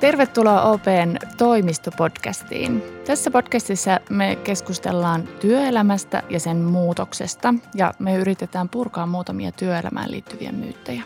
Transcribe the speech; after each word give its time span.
Tervetuloa 0.00 0.62
OPn 0.62 1.16
toimistopodcastiin. 1.36 2.82
Tässä 3.06 3.30
podcastissa 3.30 4.00
me 4.10 4.36
keskustellaan 4.44 5.28
työelämästä 5.40 6.22
ja 6.30 6.40
sen 6.40 6.56
muutoksesta 6.56 7.54
ja 7.74 7.94
me 7.98 8.16
yritetään 8.16 8.68
purkaa 8.68 9.06
muutamia 9.06 9.52
työelämään 9.52 10.10
liittyviä 10.10 10.52
myyttejä. 10.52 11.02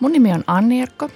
Mun 0.00 0.12
nimi 0.12 0.32
on 0.32 0.44
Anni 0.46 0.82
Erkko. 0.82 1.10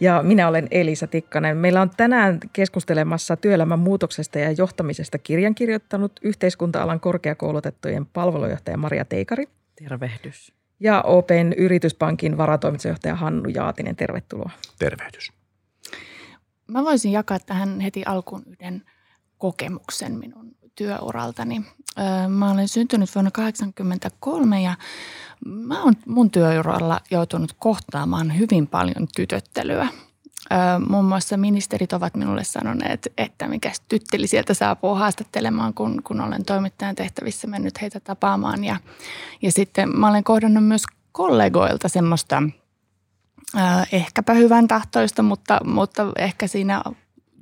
Ja 0.00 0.22
minä 0.22 0.48
olen 0.48 0.68
Elisa 0.70 1.06
Tikkanen. 1.06 1.56
Meillä 1.56 1.80
on 1.80 1.90
tänään 1.96 2.40
keskustelemassa 2.52 3.36
työelämän 3.36 3.78
muutoksesta 3.78 4.38
ja 4.38 4.52
johtamisesta 4.52 5.18
kirjan 5.18 5.54
kirjoittanut 5.54 6.12
yhteiskunta-alan 6.22 7.00
korkeakoulutettujen 7.00 8.06
palvelujohtaja 8.06 8.76
Maria 8.76 9.04
Teikari. 9.04 9.44
Tervehdys. 9.82 10.52
Ja 10.84 11.02
Open 11.02 11.52
Yrityspankin 11.52 12.38
varatoimitusjohtaja 12.38 13.16
Hannu 13.16 13.48
Jaatinen. 13.48 13.96
Tervetuloa. 13.96 14.50
Tervehdys. 14.78 15.32
Mä 16.66 16.84
voisin 16.84 17.12
jakaa 17.12 17.38
tähän 17.38 17.80
heti 17.80 18.02
alkuun 18.06 18.42
yhden 18.46 18.82
kokemuksen 19.38 20.18
minun 20.18 20.56
työuraltani. 20.74 21.62
Mä 22.28 22.50
olen 22.50 22.68
syntynyt 22.68 23.14
vuonna 23.14 23.30
1983 23.30 24.62
ja 24.62 24.74
mä 25.46 25.82
oon 25.82 25.94
mun 26.06 26.30
työuralla 26.30 27.00
joutunut 27.10 27.56
kohtaamaan 27.58 28.38
hyvin 28.38 28.66
paljon 28.66 29.08
tytöttelyä. 29.16 29.88
Muun 30.88 31.04
muassa 31.04 31.36
ministerit 31.36 31.92
ovat 31.92 32.14
minulle 32.14 32.44
sanoneet, 32.44 33.12
että 33.18 33.48
mikä 33.48 33.72
tytteli 33.88 34.26
sieltä 34.26 34.54
saapuu 34.54 34.94
haastattelemaan, 34.94 35.74
kun, 35.74 36.02
kun 36.04 36.20
olen 36.20 36.44
toimittajan 36.44 36.94
tehtävissä 36.94 37.46
mennyt 37.46 37.80
heitä 37.80 38.00
tapaamaan. 38.00 38.64
Ja, 38.64 38.76
ja 39.42 39.52
sitten 39.52 39.98
mä 39.98 40.08
olen 40.08 40.24
kohdannut 40.24 40.64
myös 40.64 40.82
kollegoilta 41.12 41.88
semmoista– 41.88 42.42
ehkäpä 43.92 44.34
hyvän 44.34 44.68
tahtoista, 44.68 45.22
mutta, 45.22 45.60
mutta 45.64 46.12
ehkä 46.18 46.46
siinä 46.46 46.82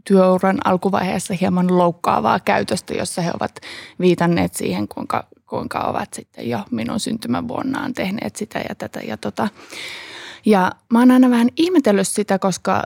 työuran 0.05 0.59
alkuvaiheessa 0.65 1.35
hieman 1.41 1.79
loukkaavaa 1.79 2.41
käytöstä, 2.41 2.95
jossa 2.95 3.23
he 3.23 3.31
ovat 3.35 3.53
viitanneet 4.01 4.55
siihen, 4.55 4.89
kuinka, 4.89 5.27
kuinka 5.47 5.79
ovat 5.79 6.15
sitten 6.15 6.49
jo 6.49 6.61
minun 6.71 7.01
syntymävuonnaan 7.01 7.93
tehneet 7.93 8.37
sitä 8.37 8.59
ja 8.69 8.75
tätä 8.75 9.01
ja 9.01 9.17
tota. 9.17 9.49
Ja 10.47 10.73
mä 10.93 10.99
oon 10.99 11.11
aina 11.11 11.31
vähän 11.31 11.49
ihmetellyt 11.57 12.09
sitä, 12.09 12.39
koska, 12.39 12.83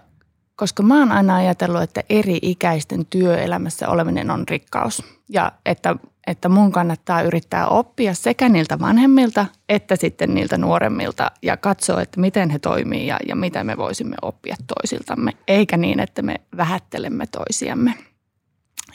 koska 0.56 0.82
mä 0.82 0.98
oon 0.98 1.12
aina 1.12 1.36
ajatellut, 1.36 1.82
että 1.82 2.02
eri 2.10 2.38
ikäisten 2.42 3.06
työelämässä 3.06 3.88
oleminen 3.88 4.30
on 4.30 4.44
rikkaus. 4.48 5.02
Ja 5.28 5.52
että 5.66 5.96
että 6.26 6.48
mun 6.48 6.72
kannattaa 6.72 7.22
yrittää 7.22 7.66
oppia 7.66 8.14
sekä 8.14 8.48
niiltä 8.48 8.78
vanhemmilta 8.78 9.46
että 9.68 9.96
sitten 9.96 10.34
niiltä 10.34 10.58
nuoremmilta 10.58 11.30
ja 11.42 11.56
katsoa, 11.56 12.02
että 12.02 12.20
miten 12.20 12.50
he 12.50 12.58
toimii 12.58 13.06
ja, 13.06 13.18
ja 13.28 13.36
mitä 13.36 13.64
me 13.64 13.76
voisimme 13.76 14.16
oppia 14.22 14.56
toisiltamme, 14.66 15.32
eikä 15.48 15.76
niin, 15.76 16.00
että 16.00 16.22
me 16.22 16.40
vähättelemme 16.56 17.26
toisiamme. 17.26 17.94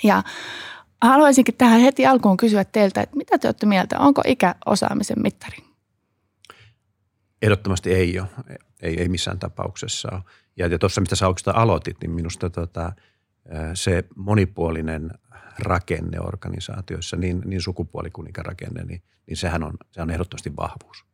Ja 0.03 0.23
haluaisinkin 1.01 1.55
tähän 1.55 1.81
heti 1.81 2.05
alkuun 2.05 2.37
kysyä 2.37 2.65
teiltä, 2.65 3.01
että 3.01 3.17
mitä 3.17 3.37
te 3.37 3.47
olette 3.47 3.65
mieltä, 3.65 3.99
onko 3.99 4.21
ikä 4.25 4.55
osaamisen 4.65 5.21
mittari? 5.21 5.57
Ehdottomasti 7.41 7.93
ei 7.93 8.19
ole, 8.19 8.27
ei, 8.81 9.01
ei 9.01 9.09
missään 9.09 9.39
tapauksessa 9.39 10.09
ole. 10.11 10.21
Ja 10.57 10.79
tuossa, 10.79 11.01
mistä 11.01 11.15
sä 11.15 11.25
aloitit, 11.53 11.97
niin 12.01 12.11
minusta 12.11 12.49
tota, 12.49 12.93
se 13.73 14.03
monipuolinen 14.15 15.11
rakenne 15.59 16.19
organisaatioissa, 16.19 17.17
niin, 17.17 17.41
niin 17.45 17.61
sukupuoli 17.61 18.09
kuin 18.11 18.29
ikärakenne, 18.29 18.83
niin, 18.83 19.01
niin 19.27 19.37
sehän 19.37 19.63
on, 19.63 19.73
se 19.91 20.01
on 20.01 20.11
ehdottomasti 20.11 20.55
vahvuus. 20.55 21.05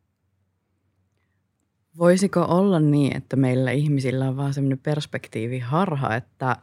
Voisiko 1.97 2.41
olla 2.41 2.79
niin, 2.79 3.17
että 3.17 3.35
meillä 3.35 3.71
ihmisillä 3.71 4.27
on 4.27 4.37
vaan 4.37 4.53
semmoinen 4.53 4.79
perspektiivi 4.79 5.59
harha, 5.59 6.15
että 6.15 6.55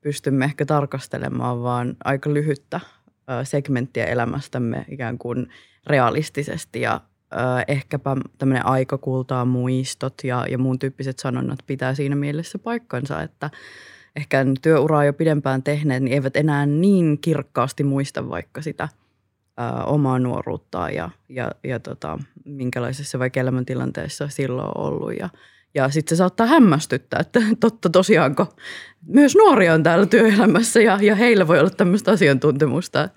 pystymme 0.00 0.44
ehkä 0.44 0.66
tarkastelemaan 0.66 1.62
vaan 1.62 1.96
aika 2.04 2.34
lyhyttä 2.34 2.80
segmenttiä 3.44 4.04
elämästämme 4.04 4.84
ikään 4.88 5.18
kuin 5.18 5.48
realistisesti 5.86 6.80
ja 6.80 7.00
ehkäpä 7.68 8.16
tämmöinen 8.38 8.66
aikakultaa 8.66 9.44
muistot 9.44 10.14
ja, 10.24 10.46
ja 10.50 10.58
muun 10.58 10.78
tyyppiset 10.78 11.18
sanonnat 11.18 11.58
pitää 11.66 11.94
siinä 11.94 12.16
mielessä 12.16 12.58
paikkansa, 12.58 13.22
että 13.22 13.50
ehkä 14.16 14.46
työuraa 14.62 15.04
jo 15.04 15.12
pidempään 15.12 15.62
tehneet, 15.62 16.02
niin 16.02 16.14
eivät 16.14 16.36
enää 16.36 16.66
niin 16.66 17.18
kirkkaasti 17.20 17.84
muista 17.84 18.28
vaikka 18.28 18.62
sitä 18.62 18.88
ää, 19.56 19.84
omaa 19.84 20.18
nuoruuttaan 20.18 20.94
ja, 20.94 21.10
ja, 21.28 21.50
ja 21.64 21.80
tota, 21.80 22.18
minkälaisessa 22.44 23.18
vaikka 23.18 23.40
elämäntilanteessa 23.40 24.28
silloin 24.28 24.68
on 24.68 24.84
ollut. 24.84 25.12
Ja, 25.18 25.28
ja 25.74 25.88
sitten 25.88 26.16
se 26.16 26.18
saattaa 26.18 26.46
hämmästyttää, 26.46 27.20
että 27.20 27.40
totta 27.60 27.90
tosiaanko 27.90 28.46
myös 29.06 29.36
nuoria 29.36 29.74
on 29.74 29.82
täällä 29.82 30.06
työelämässä 30.06 30.80
ja, 30.80 30.98
ja 31.02 31.14
heillä 31.14 31.48
voi 31.48 31.60
olla 31.60 31.70
tämmöistä 31.70 32.10
asiantuntemusta. 32.10 33.08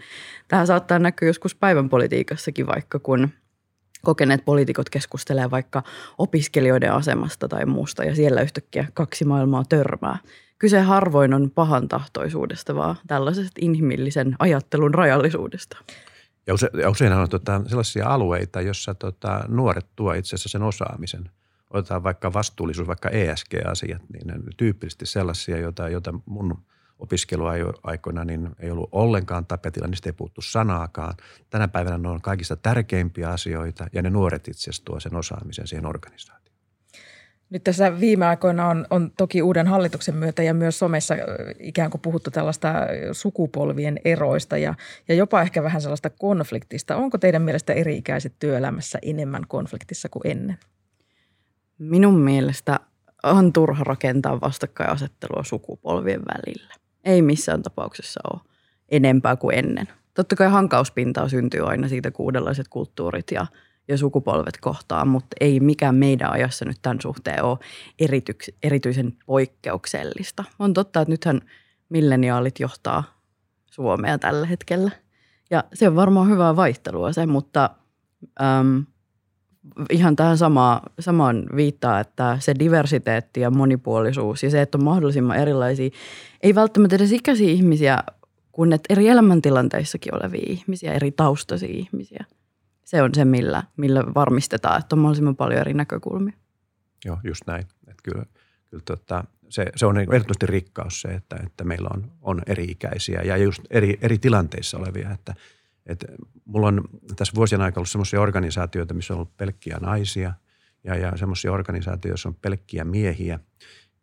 Tähän 0.48 0.68
saattaa 0.68 1.00
näkyä 1.00 1.30
joskus 1.30 1.56
päivän 1.56 1.90
politiikassakin 1.90 2.68
vaikka, 2.68 3.00
kun 3.00 3.30
kokeneet 4.06 4.46
poliitikot 4.46 4.90
keskustelee 4.90 5.52
vaikka 5.52 5.84
opiskelijoiden 6.18 6.94
asemasta 6.94 7.48
tai 7.48 7.66
muusta 7.66 8.04
ja 8.04 8.16
siellä 8.16 8.42
yhtäkkiä 8.42 8.88
kaksi 8.94 9.26
maailmaa 9.26 9.64
törmää 9.70 10.18
kyse 10.64 10.82
harvoin 10.82 11.34
on 11.34 11.52
pahan 11.56 11.88
tahtoisuudesta, 11.88 12.76
vaan 12.76 12.96
tällaisesta 13.08 13.60
inhimillisen 13.62 14.36
ajattelun 14.40 14.94
rajallisuudesta. 14.94 15.78
Ja, 16.48 16.54
use, 16.54 16.70
ja 16.82 16.90
useinhan 16.90 17.22
on 17.22 17.30
tota, 17.30 17.62
sellaisia 17.68 18.08
alueita, 18.08 18.62
joissa 18.62 18.96
tota, 18.96 19.46
nuoret 19.48 19.86
tuo 19.96 20.14
itse 20.14 20.36
asiassa 20.36 20.50
sen 20.50 20.64
osaamisen. 20.64 21.30
Otetaan 21.70 22.04
vaikka 22.04 22.34
vastuullisuus, 22.34 22.88
vaikka 22.88 23.10
ESG-asiat, 23.10 24.02
niin 24.14 24.28
ne 24.28 24.34
tyypillisesti 24.58 25.06
sellaisia, 25.06 25.58
joita, 25.58 25.90
joita 25.90 26.14
mun 26.26 26.58
opiskeluaikoina 27.04 28.26
niin 28.26 28.50
ei 28.60 28.72
ollut 28.72 28.90
ollenkaan 28.92 29.46
tapetilla, 29.46 29.88
niistä 29.88 30.10
ei 30.10 30.14
puhuttu 30.14 30.42
sanaakaan. 30.42 31.14
Tänä 31.50 31.68
päivänä 31.68 31.98
ne 31.98 32.10
on 32.10 32.22
kaikista 32.22 32.56
tärkeimpiä 32.56 33.30
asioita 33.30 33.88
ja 33.94 34.02
ne 34.02 34.10
nuoret 34.10 34.48
itse 34.48 34.62
asiassa 34.62 34.86
tuo 34.86 35.00
sen 35.00 35.16
osaamisen 35.16 35.68
siihen 35.68 35.86
organisaatioon. 35.86 36.44
Nyt 37.50 37.64
tässä 37.64 38.00
viime 38.00 38.26
aikoina 38.26 38.68
on, 38.68 38.88
on 38.90 39.12
toki 39.18 39.42
uuden 39.42 39.68
hallituksen 39.68 40.16
myötä 40.16 40.44
ja 40.44 40.54
myös 40.54 40.80
somessa 40.80 41.16
ikään 41.60 41.92
kuin 41.92 42.02
puhuttu 42.02 42.32
tällaista 42.32 42.74
sukupolvien 43.12 44.00
eroista 44.06 44.58
ja, 44.58 44.74
ja 45.08 45.16
jopa 45.16 45.42
ehkä 45.42 45.64
vähän 45.64 45.82
sellaista 45.82 46.10
konfliktista. 46.10 46.96
Onko 46.96 47.18
teidän 47.18 47.42
mielestä 47.42 47.74
eri-ikäiset 47.74 48.34
työelämässä 48.40 49.00
enemmän 49.02 49.44
konfliktissa 49.48 50.10
kuin 50.10 50.28
ennen? 50.28 50.58
Minun 51.78 52.20
mielestä 52.20 52.80
on 53.24 53.54
turha 53.54 53.84
rakentaa 53.84 54.42
vastakkainasettelua 54.42 55.44
sukupolvien 55.44 56.22
välillä. 56.22 56.74
Ei 57.04 57.22
missään 57.22 57.64
tapauksessa 57.64 58.20
ole 58.34 58.42
enempää 58.90 59.36
kuin 59.36 59.58
ennen. 59.58 59.88
Totta 60.14 60.36
kai 60.36 60.50
hankauspintaa 60.50 61.30
syntyy 61.30 61.70
aina 61.70 61.88
siitä, 61.88 62.12
kuudenlaiset 62.12 62.68
kulttuurit 62.68 63.32
ja– 63.32 63.48
ja 63.88 63.98
sukupolvet 63.98 64.58
kohtaa, 64.62 65.06
mutta 65.06 65.36
ei 65.40 65.60
mikään 65.60 65.96
meidän 65.96 66.32
ajassa 66.32 66.66
nyt 66.66 66.78
tämän 66.82 67.02
suhteen 67.02 67.44
ole 67.44 67.58
erityks, 68.00 68.52
erityisen 68.64 69.14
poikkeuksellista. 69.26 70.44
On 70.60 70.74
totta, 70.74 71.02
että 71.02 71.12
nythän 71.12 71.42
milleniaalit 71.90 72.60
johtaa 72.60 73.04
Suomea 73.66 74.18
tällä 74.18 74.48
hetkellä. 74.48 74.92
Ja 75.52 75.64
se 75.74 75.88
on 75.88 75.96
varmaan 75.96 76.30
hyvää 76.30 76.56
vaihtelua 76.56 77.12
se, 77.12 77.26
mutta 77.26 77.70
äm, 78.42 78.86
ihan 79.90 80.16
tähän 80.16 80.38
sama, 80.38 80.82
samaan 81.00 81.46
viittaa, 81.56 82.00
että 82.00 82.38
se 82.40 82.54
diversiteetti 82.60 83.40
ja 83.42 83.52
monipuolisuus 83.52 84.44
ja 84.44 84.50
se, 84.50 84.62
että 84.62 84.78
on 84.78 84.84
mahdollisimman 84.84 85.38
erilaisia, 85.38 85.90
ei 86.44 86.56
välttämättä 86.56 86.96
edes 86.96 87.12
ikäisiä 87.12 87.50
ihmisiä, 87.50 88.04
kun 88.52 88.74
että 88.74 88.94
eri 88.94 89.08
elämäntilanteissakin 89.08 90.16
olevia 90.16 90.44
ihmisiä, 90.46 90.94
eri 90.94 91.12
taustaisia 91.12 91.70
ihmisiä– 91.70 92.26
se 92.94 93.02
on 93.02 93.10
se, 93.16 93.26
millä, 93.26 93.64
millä 93.78 94.04
varmistetaan, 94.16 94.80
että 94.80 94.96
on 94.96 95.00
mahdollisimman 95.00 95.36
paljon 95.36 95.60
eri 95.62 95.74
näkökulmia. 95.74 96.34
Joo, 97.06 97.18
just 97.24 97.42
näin. 97.48 97.62
Että 97.88 98.04
kyllä, 98.04 98.26
kyllä 98.70 98.84
tota, 98.86 99.24
se, 99.50 99.66
se 99.76 99.86
on 99.86 99.98
erityisesti 99.98 100.46
rikkaus 100.46 101.02
se, 101.02 101.08
että, 101.08 101.36
että 101.46 101.64
meillä 101.64 101.90
on, 101.94 102.12
on 102.22 102.42
eri-ikäisiä 102.48 103.22
ja 103.22 103.38
just 103.38 103.62
eri, 103.70 103.98
eri 104.02 104.18
tilanteissa 104.18 104.78
olevia. 104.78 105.12
Että, 105.12 105.34
että 105.86 106.08
mulla 106.46 106.68
on 106.68 106.84
tässä 107.16 107.34
vuosien 107.36 107.62
aikana 107.62 107.80
ollut 107.80 107.90
sellaisia 107.90 108.22
organisaatioita, 108.22 108.94
missä 108.94 109.14
on 109.14 109.18
ollut 109.18 109.38
pelkkiä 109.38 109.78
naisia 109.82 110.34
ja, 110.84 110.96
ja 110.96 111.18
semmoisia 111.18 111.52
organisaatioita, 111.52 112.08
joissa 112.08 112.30
on 112.30 112.36
pelkkiä 112.36 112.84
miehiä. 112.84 113.40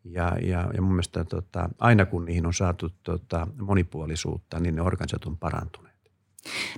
Ja, 0.05 0.37
ja, 0.43 0.71
ja 0.75 0.82
mun 0.82 0.93
mielestä 0.93 1.25
tota, 1.25 1.69
aina 1.79 2.06
kun 2.06 2.25
niihin 2.25 2.47
on 2.47 2.55
saatu 2.55 2.91
tota, 3.03 3.47
monipuolisuutta, 3.61 4.61
niin 4.61 4.75
ne 4.75 4.82
organisaatiot 4.82 5.32
on 5.32 5.38
parantuneet. 5.38 5.91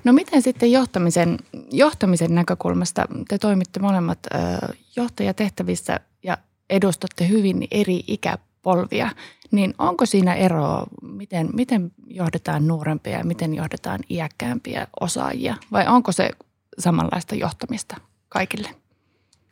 No 0.04 0.12
miten 0.12 0.42
sitten 0.42 0.72
johtamisen, 0.72 1.38
johtamisen 1.70 2.34
näkökulmasta, 2.34 3.06
te 3.28 3.38
toimitte 3.38 3.80
molemmat 3.80 4.18
ö, 4.26 4.38
johtajatehtävissä 4.96 6.00
ja 6.22 6.38
edustatte 6.70 7.28
hyvin 7.28 7.68
eri 7.70 8.04
ikäpolvia, 8.06 9.10
niin 9.52 9.74
onko 9.78 10.06
siinä 10.06 10.34
eroa, 10.34 10.86
miten, 11.02 11.48
miten 11.52 11.92
johdetaan 12.06 12.66
nuorempia 12.66 13.18
ja 13.18 13.24
miten 13.24 13.54
johdetaan 13.54 14.00
iäkkäämpiä 14.10 14.86
osaajia 15.00 15.56
vai 15.72 15.86
onko 15.86 16.12
se 16.12 16.30
samanlaista 16.78 17.34
johtamista 17.34 17.96
kaikille? 18.28 18.68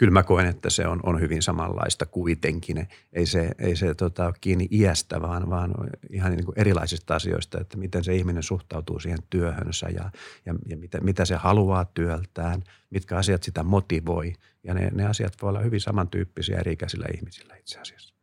kyllä 0.01 0.13
mä 0.13 0.23
koen, 0.23 0.47
että 0.47 0.71
se 0.71 0.87
on, 0.87 1.01
on 1.03 1.21
hyvin 1.21 1.43
samanlaista 1.43 2.07
kuitenkin. 2.07 2.89
Ei 3.13 3.27
se, 3.27 3.51
ei 3.59 3.77
se 3.77 3.95
tota, 3.95 4.27
ole 4.27 4.35
kiinni 4.41 4.69
iästä, 4.71 5.21
vaan, 5.21 5.51
vaan 5.51 5.75
ihan 6.11 6.33
niin 6.33 6.45
kuin 6.45 6.59
erilaisista 6.59 7.15
asioista, 7.15 7.61
että 7.61 7.77
miten 7.77 8.05
se 8.05 8.15
ihminen 8.15 8.43
suhtautuu 8.43 9.01
siihen 9.01 9.19
työhönsä 9.31 9.87
ja, 9.89 10.11
ja, 10.47 10.55
ja 10.69 10.77
mitä, 10.77 11.01
mitä 11.01 11.25
se 11.25 11.35
haluaa 11.35 11.85
työltään, 11.85 12.63
mitkä 12.91 13.17
asiat 13.17 13.43
sitä 13.43 13.63
motivoi. 13.63 14.33
Ja 14.65 14.75
ne, 14.75 14.91
ne 14.95 15.07
asiat 15.07 15.33
voi 15.43 15.49
olla 15.49 15.61
hyvin 15.61 15.81
samantyyppisiä 15.81 16.59
eri-ikäisillä 16.59 17.07
ihmisillä 17.15 17.57
itse 17.57 17.81
asiassa. 17.81 18.15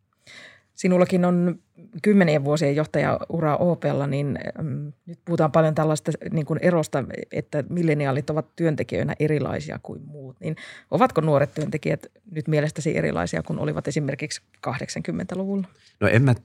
Sinullakin 0.77 1.25
on 1.25 1.59
kymmenien 2.01 2.43
vuosien 2.43 2.75
johtajaura 2.75 3.55
Opella, 3.55 4.07
niin 4.07 4.39
mm, 4.61 4.93
nyt 5.05 5.19
puhutaan 5.25 5.51
paljon 5.51 5.75
tällaista 5.75 6.11
niin 6.31 6.45
kuin 6.45 6.59
erosta, 6.61 7.03
että 7.31 7.63
milleniaalit 7.69 8.29
ovat 8.29 8.55
työntekijöinä 8.55 9.13
erilaisia 9.19 9.79
kuin 9.83 10.01
muut. 10.05 10.39
Niin 10.39 10.55
ovatko 10.91 11.21
nuoret 11.21 11.53
työntekijät 11.53 12.05
nyt 12.31 12.47
mielestäsi 12.47 12.97
erilaisia 12.97 13.43
kuin 13.43 13.59
olivat 13.59 13.87
esimerkiksi 13.87 14.41
80-luvulla? 14.67 15.67
No 15.99 16.07
en 16.07 16.23
mä 16.23 16.35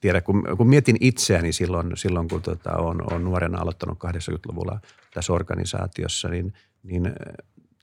tiedä, 0.00 0.20
kun, 0.20 0.44
kun 0.56 0.68
mietin 0.68 0.96
itseäni 1.00 1.52
silloin, 1.52 1.96
silloin 1.96 2.28
kun 2.28 2.42
tota, 2.42 2.76
on, 2.76 3.12
on 3.12 3.24
nuorena 3.24 3.60
aloittanut 3.60 3.98
80-luvulla 3.98 4.80
tässä 5.14 5.32
organisaatiossa, 5.32 6.28
niin, 6.28 6.52
niin 6.82 7.12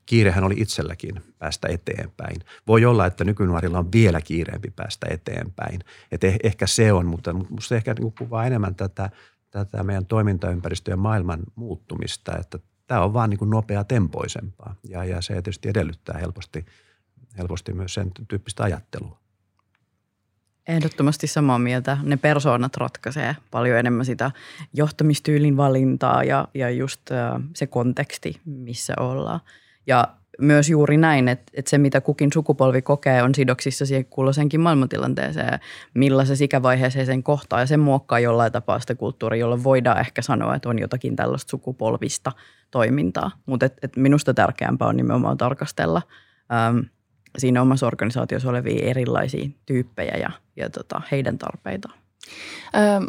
kiirehän 0.07 0.44
oli 0.44 0.54
itselläkin 0.57 1.24
päästä 1.39 1.68
eteenpäin. 1.68 2.36
Voi 2.68 2.86
olla, 2.86 3.06
että 3.06 3.24
nykynuorilla 3.24 3.80
on 3.80 3.92
vielä 3.92 4.21
kiireempi 4.21 4.71
päästä 4.75 5.07
eteenpäin. 5.09 5.80
Et 6.12 6.24
eh, 6.24 6.38
ehkä 6.44 6.68
se 6.68 6.94
on, 6.94 7.06
mutta 7.06 7.33
minusta 7.33 7.75
ehkä 7.75 7.95
niin 8.00 8.13
kuvaa 8.18 8.45
enemmän 8.45 8.75
tätä, 8.75 9.09
tätä 9.51 9.83
meidän 9.83 10.06
toimintaympäristöä 10.06 10.92
ja 10.92 10.98
maailman 10.98 11.39
muuttumista, 11.56 12.38
että 12.38 12.59
tämä 12.88 13.04
on 13.04 13.13
vaan 13.13 13.30
niin 13.30 13.38
kuin 13.38 13.50
nopea 13.50 13.83
tempoisempaa 13.83 14.75
ja, 14.89 15.04
ja 15.04 15.21
se 15.21 15.33
tietysti 15.33 15.69
edellyttää 15.69 16.18
helposti, 16.18 16.65
helposti 17.38 17.74
myös 17.74 17.94
sen 17.94 18.12
tyyppistä 18.27 18.63
ajattelua. 18.63 19.19
Ehdottomasti 20.68 21.27
samaa 21.27 21.60
mieltä. 21.60 21.98
Ne 22.03 22.18
persoonat 22.18 22.77
ratkaisee 22.77 23.36
paljon 23.51 23.77
enemmän 23.77 24.06
sitä 24.06 24.31
johtamistyylin 24.74 25.57
valintaa 25.57 26.24
ja, 26.24 26.48
ja 26.53 26.69
just 26.69 27.01
se 27.56 27.68
konteksti, 27.68 28.42
missä 28.45 28.94
ollaan. 29.00 29.39
Ja 29.88 30.07
myös 30.42 30.69
juuri 30.69 30.98
näin, 30.98 31.28
että, 31.28 31.51
että 31.54 31.69
se 31.69 31.78
mitä 31.78 32.01
kukin 32.01 32.30
sukupolvi 32.34 32.81
kokee 32.81 33.24
on 33.24 33.36
sidoksissa 33.36 33.86
siihen 33.86 34.06
kulloisenkin 34.06 34.60
maailmantilanteeseen, 34.60 35.60
millaisessa 35.94 36.45
ikävaiheeseen 36.45 37.06
sen 37.06 37.24
kohtaa 37.24 37.60
ja 37.60 37.66
sen 37.66 37.80
muokkaa 37.80 38.19
jollain 38.19 38.51
tapaa 38.51 38.80
sitä 38.80 38.95
kulttuuria, 38.95 39.39
jolla 39.39 39.63
voidaan 39.63 40.00
ehkä 40.00 40.22
sanoa, 40.22 40.56
että 40.56 40.69
on 40.69 40.80
jotakin 40.80 41.16
tällaista 41.16 41.50
sukupolvista 41.50 42.31
toimintaa. 42.72 43.31
Mutta 43.45 43.66
et, 43.66 43.78
et 43.81 43.95
minusta 43.95 44.34
tärkeämpää 44.34 44.88
on 44.88 44.98
nimenomaan 44.98 45.38
tarkastella 45.38 46.01
äm, 46.69 46.86
siinä 47.38 47.62
omassa 47.62 47.88
organisaatiossa 47.88 48.50
olevia 48.50 48.86
erilaisia 48.86 49.50
tyyppejä 49.66 50.18
ja, 50.18 50.31
ja 50.56 50.69
tota, 50.69 51.01
heidän 51.12 51.38
tarpeitaan. 51.38 52.06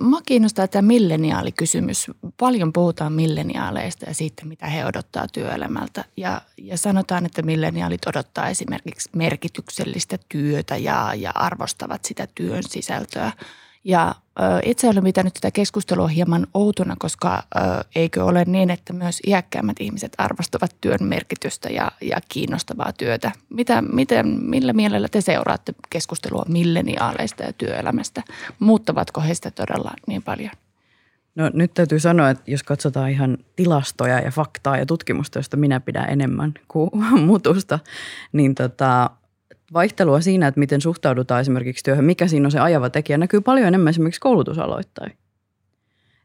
Mua 0.01 0.21
kiinnostaa 0.27 0.69
tämä 0.69 0.87
milleniaalikysymys. 0.87 2.07
Paljon 2.37 2.73
puhutaan 2.73 3.13
milleniaaleista 3.13 4.07
ja 4.07 4.15
siitä, 4.15 4.45
mitä 4.45 4.67
he 4.67 4.87
odottaa 4.87 5.29
työelämältä. 5.29 6.05
Ja, 6.17 6.41
ja 6.57 6.79
sanotaan, 6.79 7.27
että 7.27 7.43
milleniaalit 7.43 8.07
odottaa 8.07 8.49
esimerkiksi 8.49 9.11
merkityksellistä 9.17 10.19
työtä 10.29 10.77
ja, 10.77 11.15
ja 11.15 11.31
arvostavat 11.35 12.05
sitä 12.05 12.29
työn 12.35 12.63
sisältöä. 12.63 13.33
Ja 13.89 14.15
itse 14.65 14.89
olen 14.89 15.05
pitänyt 15.05 15.35
tätä 15.35 15.51
keskustelua 15.51 16.09
hieman 16.09 16.47
outona, 16.55 16.97
koska 16.99 17.43
eikö 17.95 18.25
ole 18.25 18.45
niin, 18.45 18.71
että 18.71 18.93
myös 18.93 19.21
iäkkäämmät 19.27 19.77
ihmiset 19.81 20.13
arvostavat 20.19 20.77
työn 20.81 20.99
merkitystä 21.01 21.69
ja, 21.69 21.93
ja 22.01 22.17
kiinnostavaa 22.29 22.93
työtä. 22.93 23.33
Mitä, 23.49 23.83
miten, 23.83 24.27
millä 24.29 24.73
mielellä 24.73 25.09
te 25.09 25.21
seuraatte 25.21 25.75
keskustelua 25.91 26.45
milleniaaleista 26.49 27.43
ja 27.43 27.53
työelämästä? 27.53 28.23
Muuttavatko 28.59 29.21
heistä 29.21 29.51
todella 29.51 29.91
niin 30.07 30.23
paljon? 30.23 30.53
No 31.35 31.51
nyt 31.55 31.75
täytyy 31.75 32.01
sanoa, 32.01 32.31
että 32.31 32.51
jos 32.51 32.63
katsotaan 32.63 33.11
ihan 33.11 33.39
tilastoja 33.57 34.21
ja 34.21 34.31
faktaa 34.31 34.77
ja 34.77 34.87
tutkimusta, 34.87 35.39
josta 35.39 35.57
minä 35.57 35.81
pidän 35.81 36.11
enemmän 36.11 36.55
kuin 36.69 36.91
mutusta, 37.27 37.79
niin 38.33 38.55
tota, 38.55 39.11
vaihtelua 39.73 40.21
siinä, 40.21 40.47
että 40.47 40.61
miten 40.61 40.81
suhtaudutaan 40.81 41.41
esimerkiksi 41.41 41.85
työhön, 41.85 42.05
mikä 42.05 42.27
siinä 42.27 42.47
on 42.47 42.51
se 42.51 42.61
ajava 42.61 42.91
tekijä, 42.91 43.19
näkyy 43.19 43.41
paljon 43.41 43.69
enemmän 43.69 43.91
esimerkiksi 43.91 44.21
koulutusaloittain. 44.21 45.13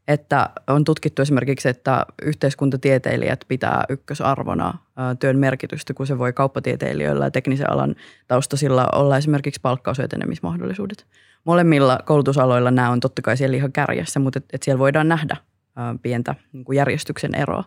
Että 0.08 0.50
on 0.68 0.84
tutkittu 0.84 1.22
esimerkiksi, 1.22 1.70
että 1.70 2.06
yhteiskuntatieteilijät 2.22 3.46
pitää 3.48 3.84
ykkösarvona 3.90 4.78
työn 5.20 5.38
merkitystä, 5.40 5.94
kun 5.94 6.08
se 6.08 6.18
voi 6.18 6.34
kauppatieteilijöillä 6.34 7.26
ja 7.26 7.32
teknisen 7.32 7.72
alan 7.72 7.96
taustasilla 8.28 8.88
olla 8.94 9.18
esimerkiksi 9.18 9.62
palkkausetenemismahdollisuudet. 9.62 11.06
Molemmilla 11.44 12.00
koulutusaloilla 12.06 12.72
nämä 12.72 12.90
on 12.90 13.00
totta 13.00 13.22
kai 13.22 13.38
siellä 13.38 13.58
ihan 13.58 13.72
kärjessä, 13.72 14.20
mutta 14.20 14.38
et, 14.38 14.46
et 14.54 14.64
siellä 14.64 14.80
voidaan 14.80 15.08
nähdä 15.08 15.38
pientä 16.02 16.36
niin 16.54 16.66
kuin 16.66 16.76
järjestyksen 16.76 17.36
eroa. 17.36 17.64